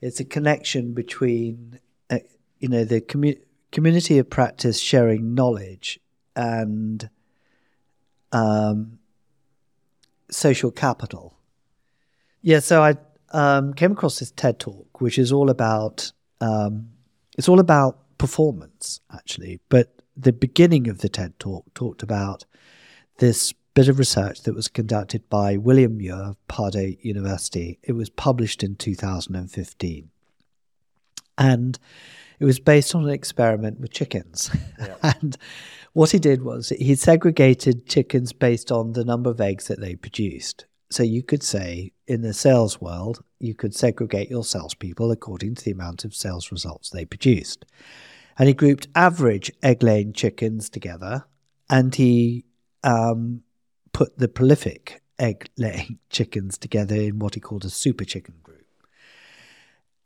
[0.00, 2.18] it's a connection between uh,
[2.58, 6.00] you know the community community of practice sharing knowledge
[6.34, 7.08] and
[8.32, 8.98] um,
[10.30, 11.36] social capital.
[12.42, 12.96] Yeah, so I
[13.32, 16.90] um, came across this TED talk, which is all about um,
[17.36, 19.60] it's all about performance actually.
[19.68, 22.44] But the beginning of the TED talk talked about
[23.18, 27.78] this bit of research that was conducted by William Muir of Purdue University.
[27.82, 30.10] It was published in 2015,
[31.38, 31.78] and
[32.38, 34.50] it was based on an experiment with chickens.
[34.78, 34.96] Yeah.
[35.20, 35.36] and
[35.92, 39.94] what he did was he segregated chickens based on the number of eggs that they
[39.94, 40.66] produced.
[40.90, 45.64] So you could say in the sales world, you could segregate your salespeople according to
[45.64, 47.64] the amount of sales results they produced.
[48.40, 51.26] And he grouped average egg laying chickens together
[51.68, 52.46] and he
[52.82, 53.42] um,
[53.92, 58.64] put the prolific egg laying chickens together in what he called a super chicken group.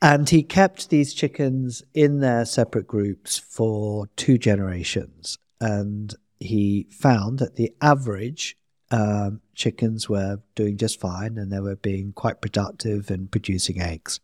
[0.03, 5.39] And he kept these chickens in their separate groups for two generations.
[5.61, 8.57] And he found that the average
[8.91, 14.18] um, chickens were doing just fine and they were being quite productive and producing eggs.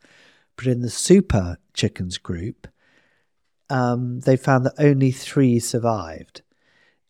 [0.56, 2.66] But in the super chickens group,
[3.70, 6.42] um, they found that only three survived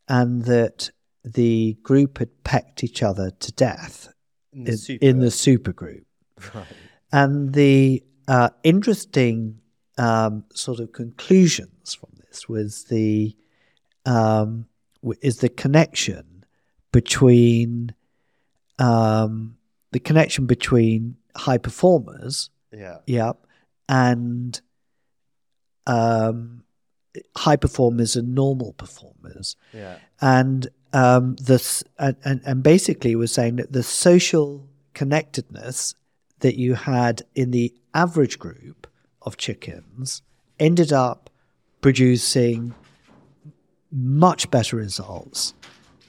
[0.08, 0.90] and that
[1.24, 4.12] the group had pecked each other to death
[4.52, 5.04] in the, in, super.
[5.04, 6.06] In the super group.
[6.54, 6.64] Right.
[7.12, 9.60] And the uh, interesting
[9.98, 13.36] um, sort of conclusions from this was the
[14.06, 14.66] um,
[15.20, 16.44] is the connection
[16.92, 17.94] between
[18.78, 19.56] um,
[19.92, 23.32] the connection between high performers, yeah, yeah,
[23.88, 24.60] and
[25.86, 26.62] um,
[27.36, 33.56] high performers and normal performers, yeah, and um, this and, and and basically was saying
[33.56, 35.94] that the social connectedness
[36.40, 38.86] that you had in the average group
[39.22, 40.22] of chickens
[40.58, 41.30] ended up
[41.80, 42.74] producing
[43.90, 45.54] much better results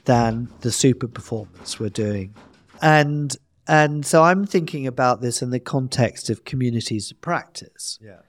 [0.04, 2.34] than the super performers were doing.
[2.80, 7.98] And and so I'm thinking about this in the context of communities of practice.
[8.02, 8.20] Yeah.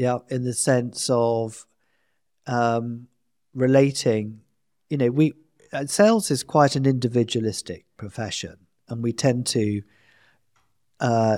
[0.00, 1.66] Yeah, in the sense of
[2.46, 3.08] um,
[3.52, 4.40] relating,
[4.88, 5.34] you know, we
[5.74, 8.56] uh, sales is quite an individualistic profession,
[8.88, 9.82] and we tend to
[11.00, 11.36] uh,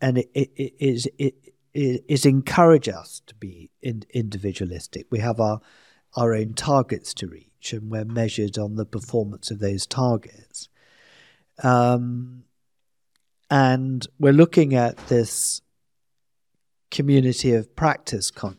[0.00, 1.34] and it, it, it is it,
[1.74, 5.04] it is encourage us to be in, individualistic.
[5.10, 5.60] We have our
[6.16, 10.70] our own targets to reach, and we're measured on the performance of those targets.
[11.62, 12.44] Um,
[13.50, 15.60] and we're looking at this
[16.92, 18.58] community of practice con-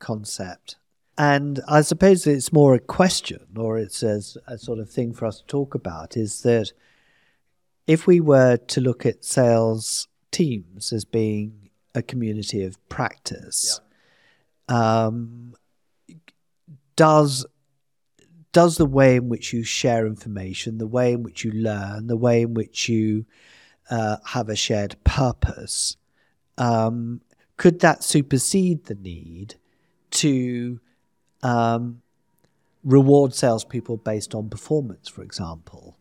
[0.00, 0.76] concept.
[1.16, 5.26] And I suppose it's more a question, or it's a, a sort of thing for
[5.26, 6.72] us to talk about, is that
[7.86, 13.80] if we were to look at sales teams as being a community of practice,
[14.68, 14.96] yeah.
[14.96, 15.54] um,
[16.96, 17.46] does
[18.50, 22.16] does the way in which you share information, the way in which you learn, the
[22.16, 23.26] way in which you
[23.90, 25.96] uh, have a shared purpose,
[26.56, 27.20] um,
[27.56, 29.56] could that supersede the need
[30.10, 30.80] to
[31.42, 32.02] um,
[32.82, 35.96] reward salespeople based on performance, for example?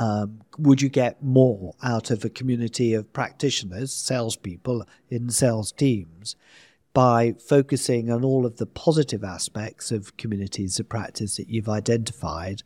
[0.00, 6.36] um, would you get more out of a community of practitioners, salespeople in sales teams,
[6.94, 12.62] by focusing on all of the positive aspects of communities of practice that you've identified,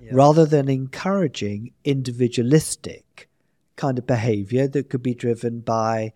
[0.00, 0.10] yeah.
[0.12, 3.28] rather than encouraging individualistic
[3.74, 6.12] kind of behavior that could be driven by,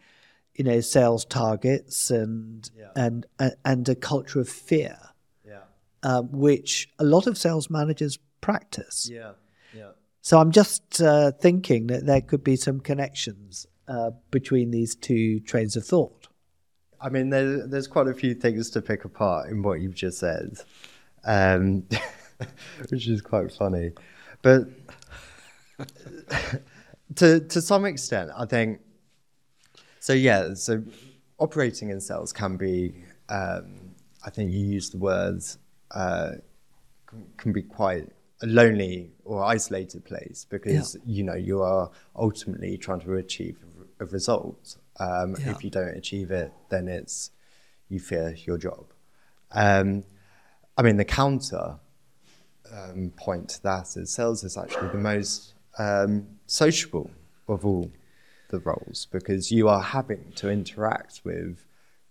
[0.60, 2.90] you know, sales targets and yeah.
[2.94, 4.98] and, and and a culture of fear,
[5.42, 5.62] yeah.
[6.02, 9.08] um, which a lot of sales managers practice.
[9.10, 9.32] Yeah.
[9.74, 9.92] Yeah.
[10.20, 15.40] So I'm just uh, thinking that there could be some connections uh, between these two
[15.40, 16.28] trains of thought.
[17.00, 20.18] I mean, there, there's quite a few things to pick apart in what you've just
[20.18, 20.58] said,
[21.24, 21.84] um,
[22.90, 23.92] which is quite funny.
[24.42, 24.68] But
[27.14, 28.80] to to some extent, I think.
[30.00, 30.82] So yeah, so
[31.38, 32.94] operating in sales can be.
[33.28, 33.94] Um,
[34.24, 35.58] I think you used the words
[35.92, 36.32] uh,
[37.36, 38.08] can be quite
[38.42, 41.00] a lonely or isolated place because yeah.
[41.06, 43.58] you know you are ultimately trying to achieve
[44.00, 44.76] a result.
[44.98, 45.50] Um, yeah.
[45.50, 47.30] If you don't achieve it, then it's
[47.88, 48.86] you fear your job.
[49.52, 50.04] Um,
[50.76, 51.78] I mean, the counter
[52.72, 57.10] um, point to that is sales is actually the most um, sociable
[57.48, 57.90] of all
[58.50, 61.64] the roles because you are having to interact with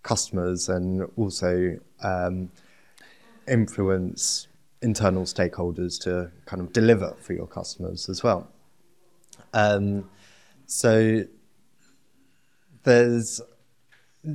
[0.04, 2.52] customers and also um,
[3.48, 4.48] influence
[4.82, 8.48] internal stakeholders to kind of deliver for your customers as well.
[9.54, 10.10] Um,
[10.66, 11.24] so
[12.84, 13.42] there's
[14.24, 14.34] yes,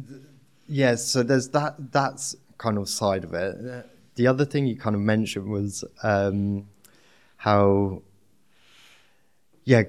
[0.66, 3.86] yeah, so there's that that's kind of side of it.
[4.16, 6.68] The other thing you kind of mentioned was um,
[7.36, 8.02] how
[9.64, 9.82] yeah,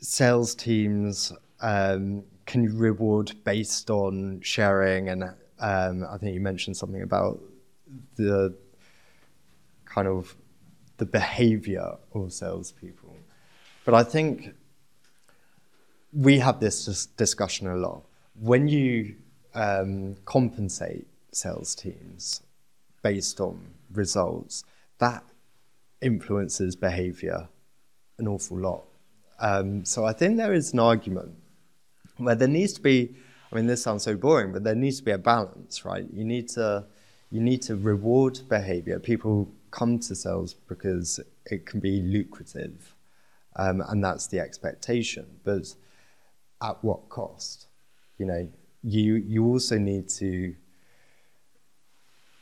[0.00, 5.24] sales teams um, can reward based on sharing, and
[5.58, 7.40] um, I think you mentioned something about
[8.16, 8.56] the
[9.84, 10.36] kind of
[10.98, 13.16] the behavior of salespeople.
[13.84, 14.54] But I think
[16.12, 18.02] we have this discussion a lot.
[18.40, 19.16] When you
[19.54, 22.42] um, compensate sales teams
[23.02, 23.60] based on
[23.92, 24.64] results,
[24.98, 25.24] that
[26.00, 27.48] influences behavior
[28.18, 28.87] an awful lot.
[29.40, 31.34] Um, so I think there is an argument
[32.16, 33.14] where there needs to be.
[33.50, 36.06] I mean, this sounds so boring, but there needs to be a balance, right?
[36.12, 36.84] You need to
[37.30, 38.98] you need to reward behavior.
[38.98, 42.94] People come to sales because it can be lucrative,
[43.56, 45.26] um, and that's the expectation.
[45.44, 45.74] But
[46.62, 47.66] at what cost?
[48.18, 48.48] You know,
[48.82, 50.54] you you also need to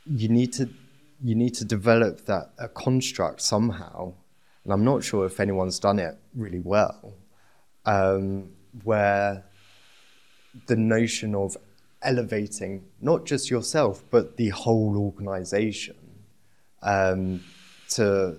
[0.05, 0.69] you need to
[1.23, 4.13] you need to develop that a construct somehow
[4.67, 7.13] and I'm not sure if anyone's done it really well,
[7.85, 8.49] um,
[8.83, 9.45] where
[10.65, 11.55] the notion of
[12.01, 15.95] elevating not just yourself but the whole organization
[16.83, 17.41] um,
[17.91, 18.37] to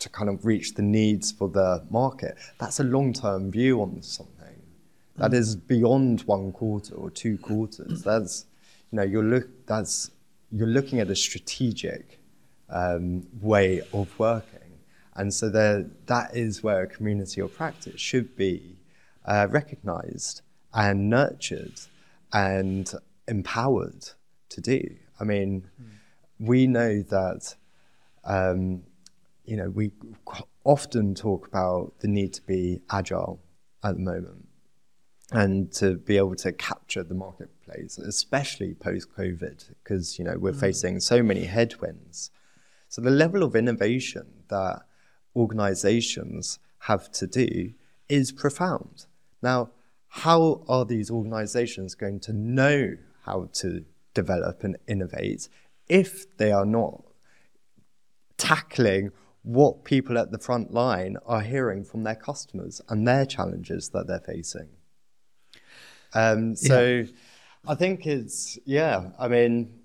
[0.00, 2.36] to kind of reach the needs for the market.
[2.58, 4.62] That's a long-term view on something.
[5.16, 5.66] That mm.
[5.66, 8.02] beyond one quarter or two quarters.
[8.02, 8.44] That's
[8.92, 10.10] you know you're look that's
[10.52, 12.20] you're looking at a strategic
[12.68, 14.53] um, way of working.
[15.16, 18.76] And so there, that is where a community or practice should be
[19.24, 20.42] uh, recognized
[20.72, 21.80] and nurtured
[22.32, 22.92] and
[23.28, 24.08] empowered
[24.50, 24.96] to do.
[25.20, 25.88] I mean, mm.
[26.38, 27.54] we know that,
[28.24, 28.82] um,
[29.44, 29.92] you know, we
[30.64, 33.40] often talk about the need to be agile
[33.84, 34.48] at the moment
[35.30, 40.52] and to be able to capture the marketplace, especially post COVID, because, you know, we're
[40.52, 40.60] mm.
[40.60, 42.30] facing so many headwinds.
[42.88, 44.82] So the level of innovation that
[45.36, 47.72] organizations have to do
[48.08, 49.06] is profound.
[49.42, 49.70] Now,
[50.08, 55.48] how are these organizations going to know how to develop and innovate
[55.88, 57.02] if they are not
[58.36, 59.10] tackling
[59.42, 64.06] what people at the front line are hearing from their customers and their challenges that
[64.06, 64.68] they're facing?
[66.14, 67.04] Um, so yeah.
[67.66, 69.80] I think it's, yeah, I mean,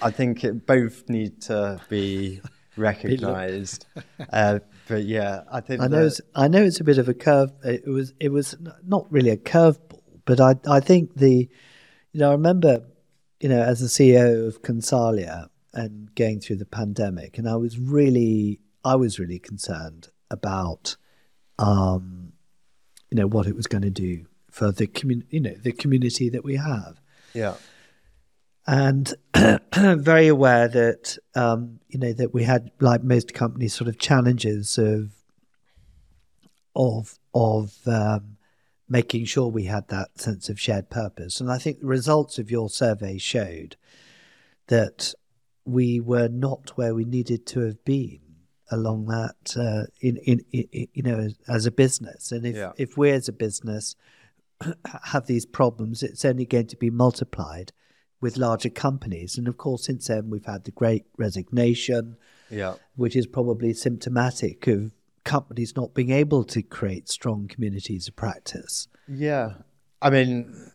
[0.00, 2.40] I think it both need to be
[2.76, 3.86] recognized.
[4.32, 6.06] uh, but yeah, I think I know.
[6.06, 7.52] It's, I know it's a bit of a curve.
[7.64, 8.12] It was.
[8.20, 10.56] It was not really a curveball, but I.
[10.68, 11.48] I think the.
[12.12, 12.82] You know, I remember,
[13.40, 17.78] you know, as the CEO of Consalia and going through the pandemic, and I was
[17.78, 20.96] really, I was really concerned about,
[21.58, 22.32] um,
[23.10, 26.30] you know, what it was going to do for the community, you know, the community
[26.30, 27.02] that we have.
[27.34, 27.56] Yeah
[28.66, 29.14] and
[29.74, 34.78] very aware that um, you know that we had, like most companies, sort of challenges
[34.78, 35.12] of
[36.74, 38.36] of of um,
[38.88, 41.40] making sure we had that sense of shared purpose.
[41.40, 43.76] And I think the results of your survey showed
[44.68, 45.14] that
[45.64, 48.20] we were not where we needed to have been
[48.70, 52.32] along that uh, in, in, in, you know as a business.
[52.32, 52.72] And if yeah.
[52.76, 53.94] if we as a business
[55.04, 57.72] have these problems, it's only going to be multiplied
[58.20, 59.36] with larger companies.
[59.38, 62.16] And of course, since then, we've had the great resignation,
[62.50, 62.74] yeah.
[62.94, 64.92] which is probably symptomatic of
[65.24, 68.88] companies not being able to create strong communities of practice.
[69.08, 69.54] Yeah.
[70.00, 70.72] I mean,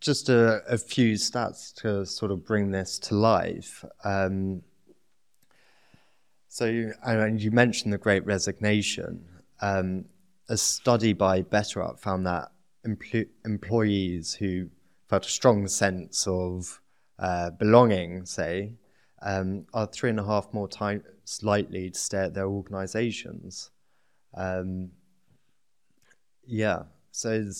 [0.00, 3.84] just a, a few stats to sort of bring this to life.
[4.04, 4.62] Um,
[6.48, 9.24] so, and you mentioned the great resignation.
[9.60, 10.06] Um,
[10.48, 12.52] a study by BetterUp found that
[12.86, 14.68] empl- employees who
[15.08, 16.80] felt a strong sense of
[17.18, 18.72] uh, belonging, say,
[19.22, 21.02] um, are three and a half more times
[21.42, 23.70] likely to stay at their organizations.
[24.34, 24.90] Um,
[26.46, 27.50] yeah, so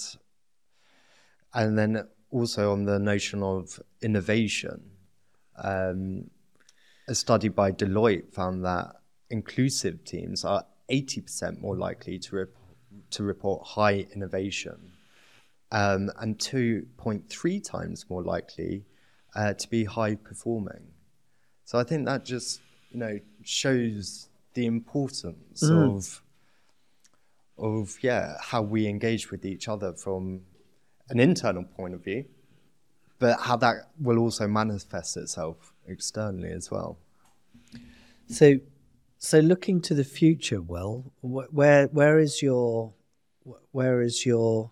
[1.55, 4.83] and then also on the notion of innovation,
[5.57, 6.31] um,
[7.09, 8.93] a study by Deloitte found that
[9.31, 12.49] inclusive teams are 80% more likely to, rep-
[13.11, 14.93] to report high innovation
[15.73, 18.85] um, and 2.3 times more likely
[19.35, 20.89] uh, to be high performing.
[21.65, 22.61] So I think that just
[22.91, 25.97] you know shows the importance mm.
[25.97, 26.23] of
[27.59, 30.41] of yeah how we engage with each other from
[31.11, 32.25] an internal point of view,
[33.19, 36.99] but how that will also manifest itself externally as well.
[38.29, 38.55] So,
[39.19, 42.93] so looking to the future, Will, where where is your
[43.73, 44.71] where is your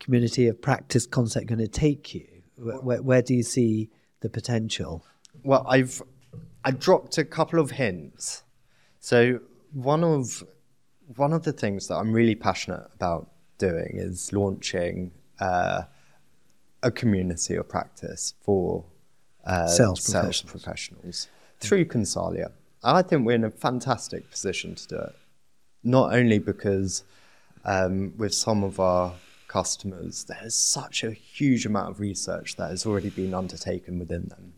[0.00, 2.26] community of practice concept going to take you?
[2.56, 3.90] Where, where do you see
[4.20, 5.04] the potential?
[5.44, 6.02] Well, I've
[6.64, 8.42] I dropped a couple of hints.
[9.00, 9.40] So
[9.72, 10.44] one of
[11.16, 15.82] one of the things that I'm really passionate about doing is launching uh,
[16.82, 18.84] a community of practice for
[19.44, 20.50] uh, sales, sales professionals.
[20.50, 21.28] professionals
[21.60, 22.52] through Consalia.
[22.84, 25.16] I think we're in a fantastic position to do it.
[25.82, 27.02] Not only because
[27.64, 29.14] um, with some of our
[29.48, 34.52] customers, there's such a huge amount of research that has already been undertaken within them.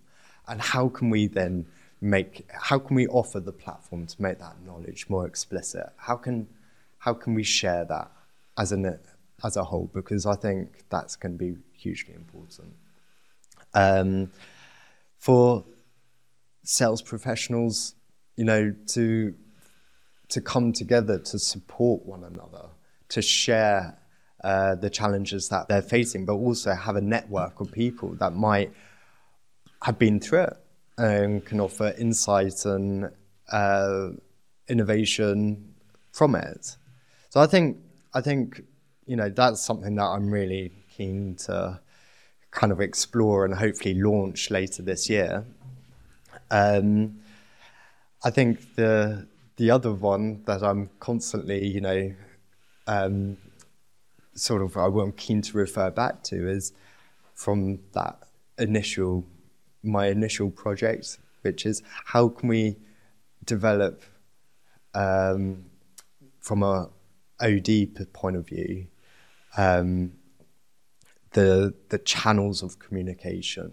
[0.47, 1.66] And how can we then
[2.01, 5.88] make how can we offer the platform to make that knowledge more explicit?
[5.97, 6.49] How can
[6.99, 8.11] how can we share that
[8.59, 8.99] as an
[9.45, 9.91] as a whole?
[9.95, 12.74] Because I think that's going to be hugely important.
[13.72, 14.32] Um,
[15.18, 15.64] for
[16.64, 17.95] sales professionals,
[18.36, 19.34] you know, to
[20.30, 22.68] to come together to support one another,
[23.11, 23.99] to share
[24.43, 28.72] uh, the challenges that they're facing, but also have a network of people that might
[29.82, 30.57] have been through it
[30.99, 33.11] and can offer insight and
[33.51, 34.09] uh,
[34.68, 35.74] innovation
[36.12, 36.76] from it.
[37.30, 37.78] So I think
[38.14, 38.62] I think
[39.07, 41.80] you know that's something that I'm really keen to
[42.51, 45.45] kind of explore and hopefully launch later this year.
[46.51, 47.20] Um,
[48.24, 49.26] I think the
[49.57, 52.14] the other one that I'm constantly, you know,
[52.86, 53.36] um,
[54.41, 56.72] sort of I'm keen to refer back to is
[57.34, 58.18] from that
[58.59, 59.26] initial
[59.82, 62.76] my initial project, which is how can we
[63.45, 64.03] develop
[64.95, 65.64] um,
[66.41, 66.91] from a
[67.41, 68.86] OD point of view
[69.57, 70.12] um,
[71.32, 73.72] the the channels of communication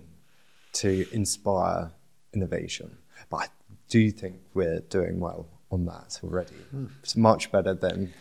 [0.74, 1.92] to inspire
[2.34, 2.98] innovation.
[3.30, 3.48] But I
[3.90, 6.56] do think we're doing well on that already.
[6.76, 6.90] Mm.
[7.02, 8.14] It's much better than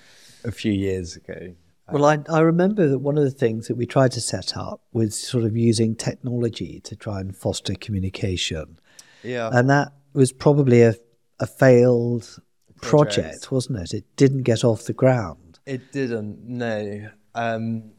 [0.44, 1.54] a few years ago.
[1.90, 4.80] Well, I, I remember that one of the things that we tried to set up
[4.92, 8.78] was sort of using technology to try and foster communication.
[9.22, 9.50] Yeah.
[9.52, 10.96] And that was probably a,
[11.38, 12.40] a failed
[12.80, 13.14] project.
[13.14, 13.94] project, wasn't it?
[13.94, 15.60] It didn't get off the ground.
[15.64, 17.10] It didn't, no.
[17.34, 17.92] Um,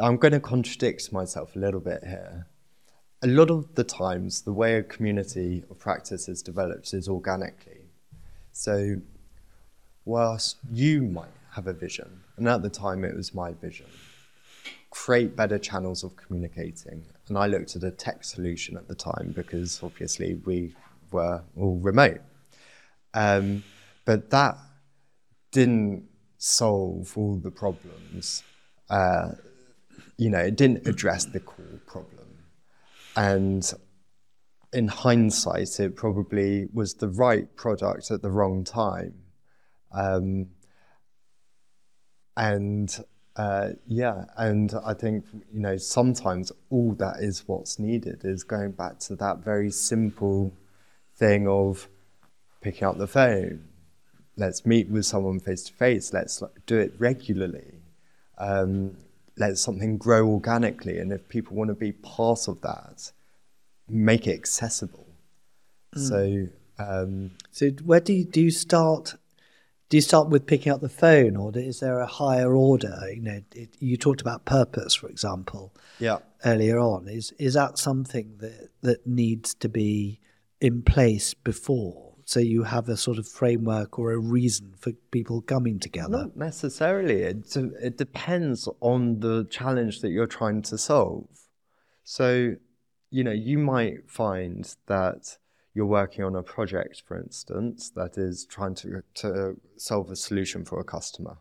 [0.00, 2.46] I'm going to contradict myself a little bit here.
[3.22, 7.88] A lot of the times, the way a community of practice is developed is organically.
[8.52, 8.96] So,
[10.04, 13.86] whilst you might have a vision, and at the time it was my vision,
[14.90, 17.04] create better channels of communicating.
[17.28, 20.74] And I looked at a tech solution at the time because obviously we
[21.10, 22.20] were all remote.
[23.14, 23.64] Um,
[24.04, 24.56] but that
[25.50, 26.08] didn't
[26.38, 28.42] solve all the problems.
[28.88, 29.32] Uh,
[30.18, 32.26] you know, it didn't address the core problem.
[33.16, 33.70] And
[34.72, 39.14] in hindsight, it probably was the right product at the wrong time.
[39.92, 40.48] Um,
[42.36, 43.04] and
[43.36, 48.72] uh, yeah, and I think you know sometimes all that is what's needed is going
[48.72, 50.52] back to that very simple
[51.16, 51.88] thing of
[52.60, 53.68] picking up the phone.
[54.36, 56.12] Let's meet with someone face to face.
[56.12, 57.74] Let's do it regularly.
[58.38, 58.96] Um,
[59.38, 63.12] let something grow organically, and if people want to be part of that,
[63.88, 65.06] make it accessible.
[65.94, 66.08] Mm.
[66.08, 66.48] So,
[66.82, 69.14] um, so where do you, do you start
[69.88, 72.98] do you start with picking up the phone, or is there a higher order?
[73.12, 77.08] You know, it, you talked about purpose, for example, yeah, earlier on.
[77.08, 80.20] Is is that something that that needs to be
[80.60, 85.40] in place before, so you have a sort of framework or a reason for people
[85.40, 86.18] coming together?
[86.18, 87.22] Not necessarily.
[87.22, 91.28] It it depends on the challenge that you're trying to solve.
[92.02, 92.54] So,
[93.10, 95.38] you know, you might find that
[95.76, 100.64] you're working on a project, for instance, that is trying to, to solve a solution
[100.64, 101.36] for a customer.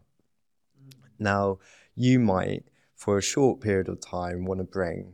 [1.17, 1.59] Now,
[1.95, 2.65] you might,
[2.97, 5.13] for a short period of time, want to bring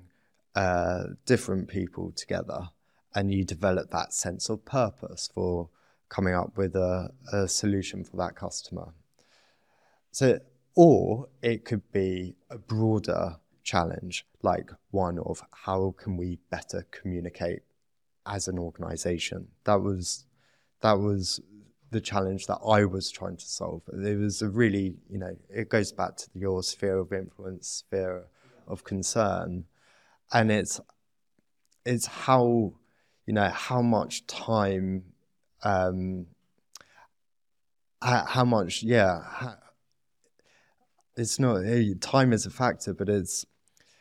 [0.56, 2.70] uh, different people together
[3.14, 5.70] and you develop that sense of purpose for
[6.10, 8.92] coming up with a, a solution for that customer.
[10.10, 10.40] So,
[10.76, 17.62] or it could be a broader challenge, like one of how can we better communicate
[18.26, 19.48] as an organization.
[19.64, 20.26] That was
[20.82, 21.40] that was
[21.92, 23.82] the challenge that I was trying to solve.
[23.92, 28.26] It was a really, you know, it goes back to your sphere of influence, sphere
[28.68, 29.66] of concern,
[30.32, 30.80] and it's
[31.86, 32.74] it's how
[33.26, 35.04] you know how much time,
[35.64, 36.28] um,
[38.02, 39.56] how, much, yeah.
[41.18, 41.62] It's not
[42.00, 43.46] time is a factor, but it's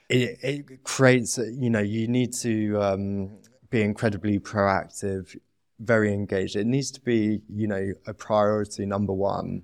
[0.09, 1.39] it, it creates.
[1.39, 3.39] You know, you need to um,
[3.71, 5.37] be incredibly proactive
[5.81, 6.57] very engaged.
[6.57, 9.63] It needs to be, you know, a priority number one.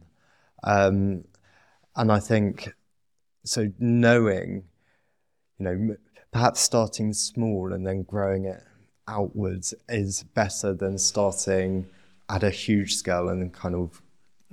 [0.65, 1.25] Um,
[1.95, 2.73] and I think
[3.45, 3.71] so.
[3.79, 4.65] Knowing,
[5.59, 5.97] you know,
[6.33, 8.63] perhaps starting small and then growing it
[9.09, 11.87] outwards is better than starting
[12.29, 14.03] at a huge scale and then kind of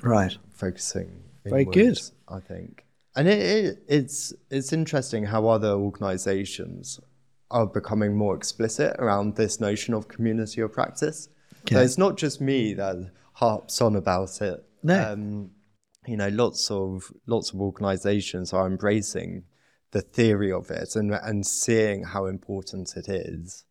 [0.02, 1.24] right focusing.
[1.46, 2.86] Very good, I think.
[3.16, 7.00] And it, it, it's it's interesting how other organisations
[7.54, 11.30] are becoming more explicit around this notion of community of practice.
[11.62, 11.76] Okay.
[11.76, 14.66] So it's not just me that harps on about it.
[14.82, 15.14] No.
[15.14, 15.52] Um,
[16.06, 19.44] you know, lots of lots of organisations are embracing
[19.92, 23.64] the theory of it and and seeing how important it is.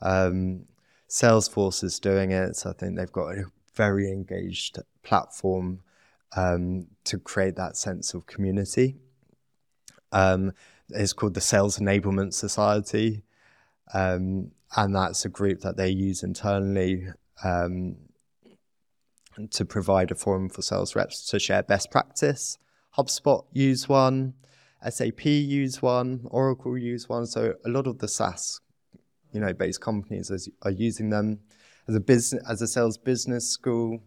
[0.00, 0.64] Um,
[1.08, 2.56] Salesforce is doing it.
[2.56, 5.80] So I think they've got a very engaged platform
[6.34, 8.96] um, to create that sense of community.
[10.10, 10.52] Um,
[10.88, 13.22] it's called the Sales Enablement Society,
[13.94, 17.08] um, and that's a group that they use internally
[17.44, 17.96] um,
[19.50, 22.58] to provide a forum for sales reps to share best practice.
[22.96, 24.34] HubSpot use one,
[24.88, 27.26] SAP use one, Oracle use one.
[27.26, 28.60] So a lot of the SaaS,
[29.32, 31.40] you know, based companies are using them
[31.88, 34.00] as a business, as a sales business school.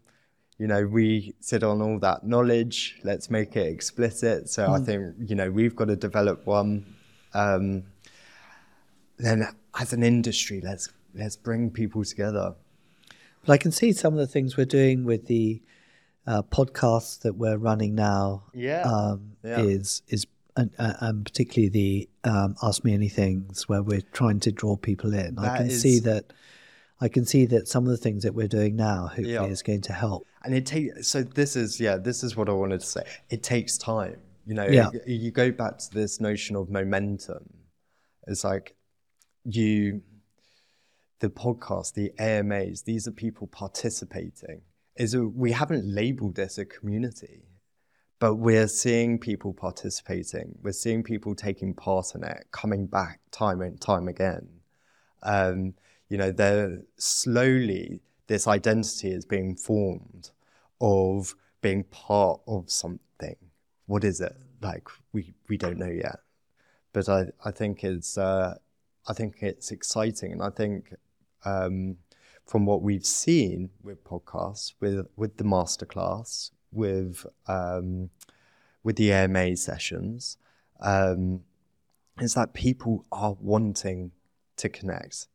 [0.57, 2.99] You know, we sit on all that knowledge.
[3.03, 4.49] Let's make it explicit.
[4.49, 4.69] So mm.
[4.69, 4.85] I hmm.
[4.85, 6.95] think you know we've got to develop one.
[7.33, 7.83] Um,
[9.17, 12.55] then, as an industry, let's let's bring people together.
[13.45, 15.61] But I can see some of the things we're doing with the
[16.27, 18.43] uh, podcasts that we're running now.
[18.53, 19.59] Yeah, um, yeah.
[19.59, 24.51] is is and, uh, and particularly the um, Ask Me Anythings where we're trying to
[24.51, 25.35] draw people in.
[25.35, 25.81] That I can is...
[25.81, 26.33] see that.
[27.01, 29.45] I can see that some of the things that we're doing now hopefully yeah.
[29.45, 30.27] is going to help.
[30.43, 33.03] And it takes so this is yeah this is what I wanted to say.
[33.29, 34.17] It takes time.
[34.45, 34.89] You know, yeah.
[35.05, 37.53] you go back to this notion of momentum.
[38.27, 38.75] It's like
[39.45, 40.01] you
[41.19, 44.61] the podcast, the AMAs, these are people participating.
[44.95, 47.43] Is a, we haven't labeled this a community,
[48.19, 50.57] but we're seeing people participating.
[50.61, 54.47] We're seeing people taking part in it, coming back time and time again.
[55.23, 55.73] Um,
[56.09, 60.31] you know, they're slowly this identity is being formed
[60.79, 63.35] of being part of something.
[63.87, 64.35] What is it?
[64.61, 66.19] Like we we don't know yet,
[66.93, 68.55] but I I think it's uh,
[69.07, 70.93] I think it's exciting, and I think
[71.45, 71.97] um,
[72.45, 78.09] from what we've seen with podcasts, with with the masterclass, with um,
[78.83, 80.37] with the AMA sessions,
[80.79, 81.41] um,
[82.19, 84.11] is that people are wanting
[84.57, 85.27] to connect,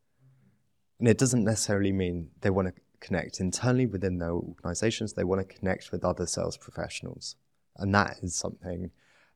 [0.99, 5.13] and it doesn't necessarily mean they want to connect internally within their organizations.
[5.13, 7.37] They want to connect with other sales professionals,
[7.77, 8.91] and that is something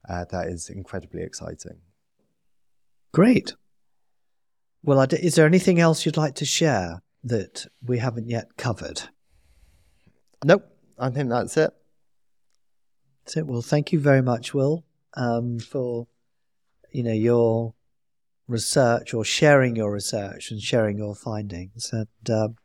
[0.08, 1.78] uh, that is incredibly exciting.
[3.12, 3.54] Great.
[4.82, 9.02] Well, is there anything else you'd like to share that we haven't yet covered?
[10.44, 10.64] Nope,
[10.98, 11.72] I think that's it.
[13.24, 13.46] That's it.
[13.46, 16.06] Well, thank you very much, Will, um, for
[16.92, 17.74] you know your
[18.46, 21.90] research or sharing your research and sharing your findings.
[21.92, 22.56] And um,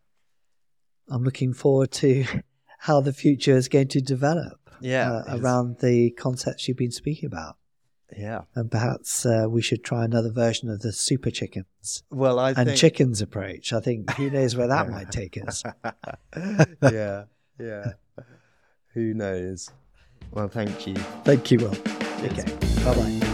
[1.09, 2.26] I'm looking forward to
[2.80, 7.28] how the future is going to develop yeah, uh, around the concepts you've been speaking
[7.28, 7.57] about.
[8.18, 8.41] Yeah.
[8.55, 12.03] And perhaps uh, we should try another version of the super chickens.
[12.09, 12.78] Well, I and think...
[12.78, 13.74] chickens approach.
[13.74, 15.64] I think who knows where that might take us.
[16.82, 17.26] yeah,
[17.59, 17.93] yeah.
[18.93, 19.70] Who knows?
[20.32, 20.95] Well, thank you.
[21.24, 21.76] Thank you, Will.
[22.24, 22.45] Okay.
[22.84, 23.32] Bye bye.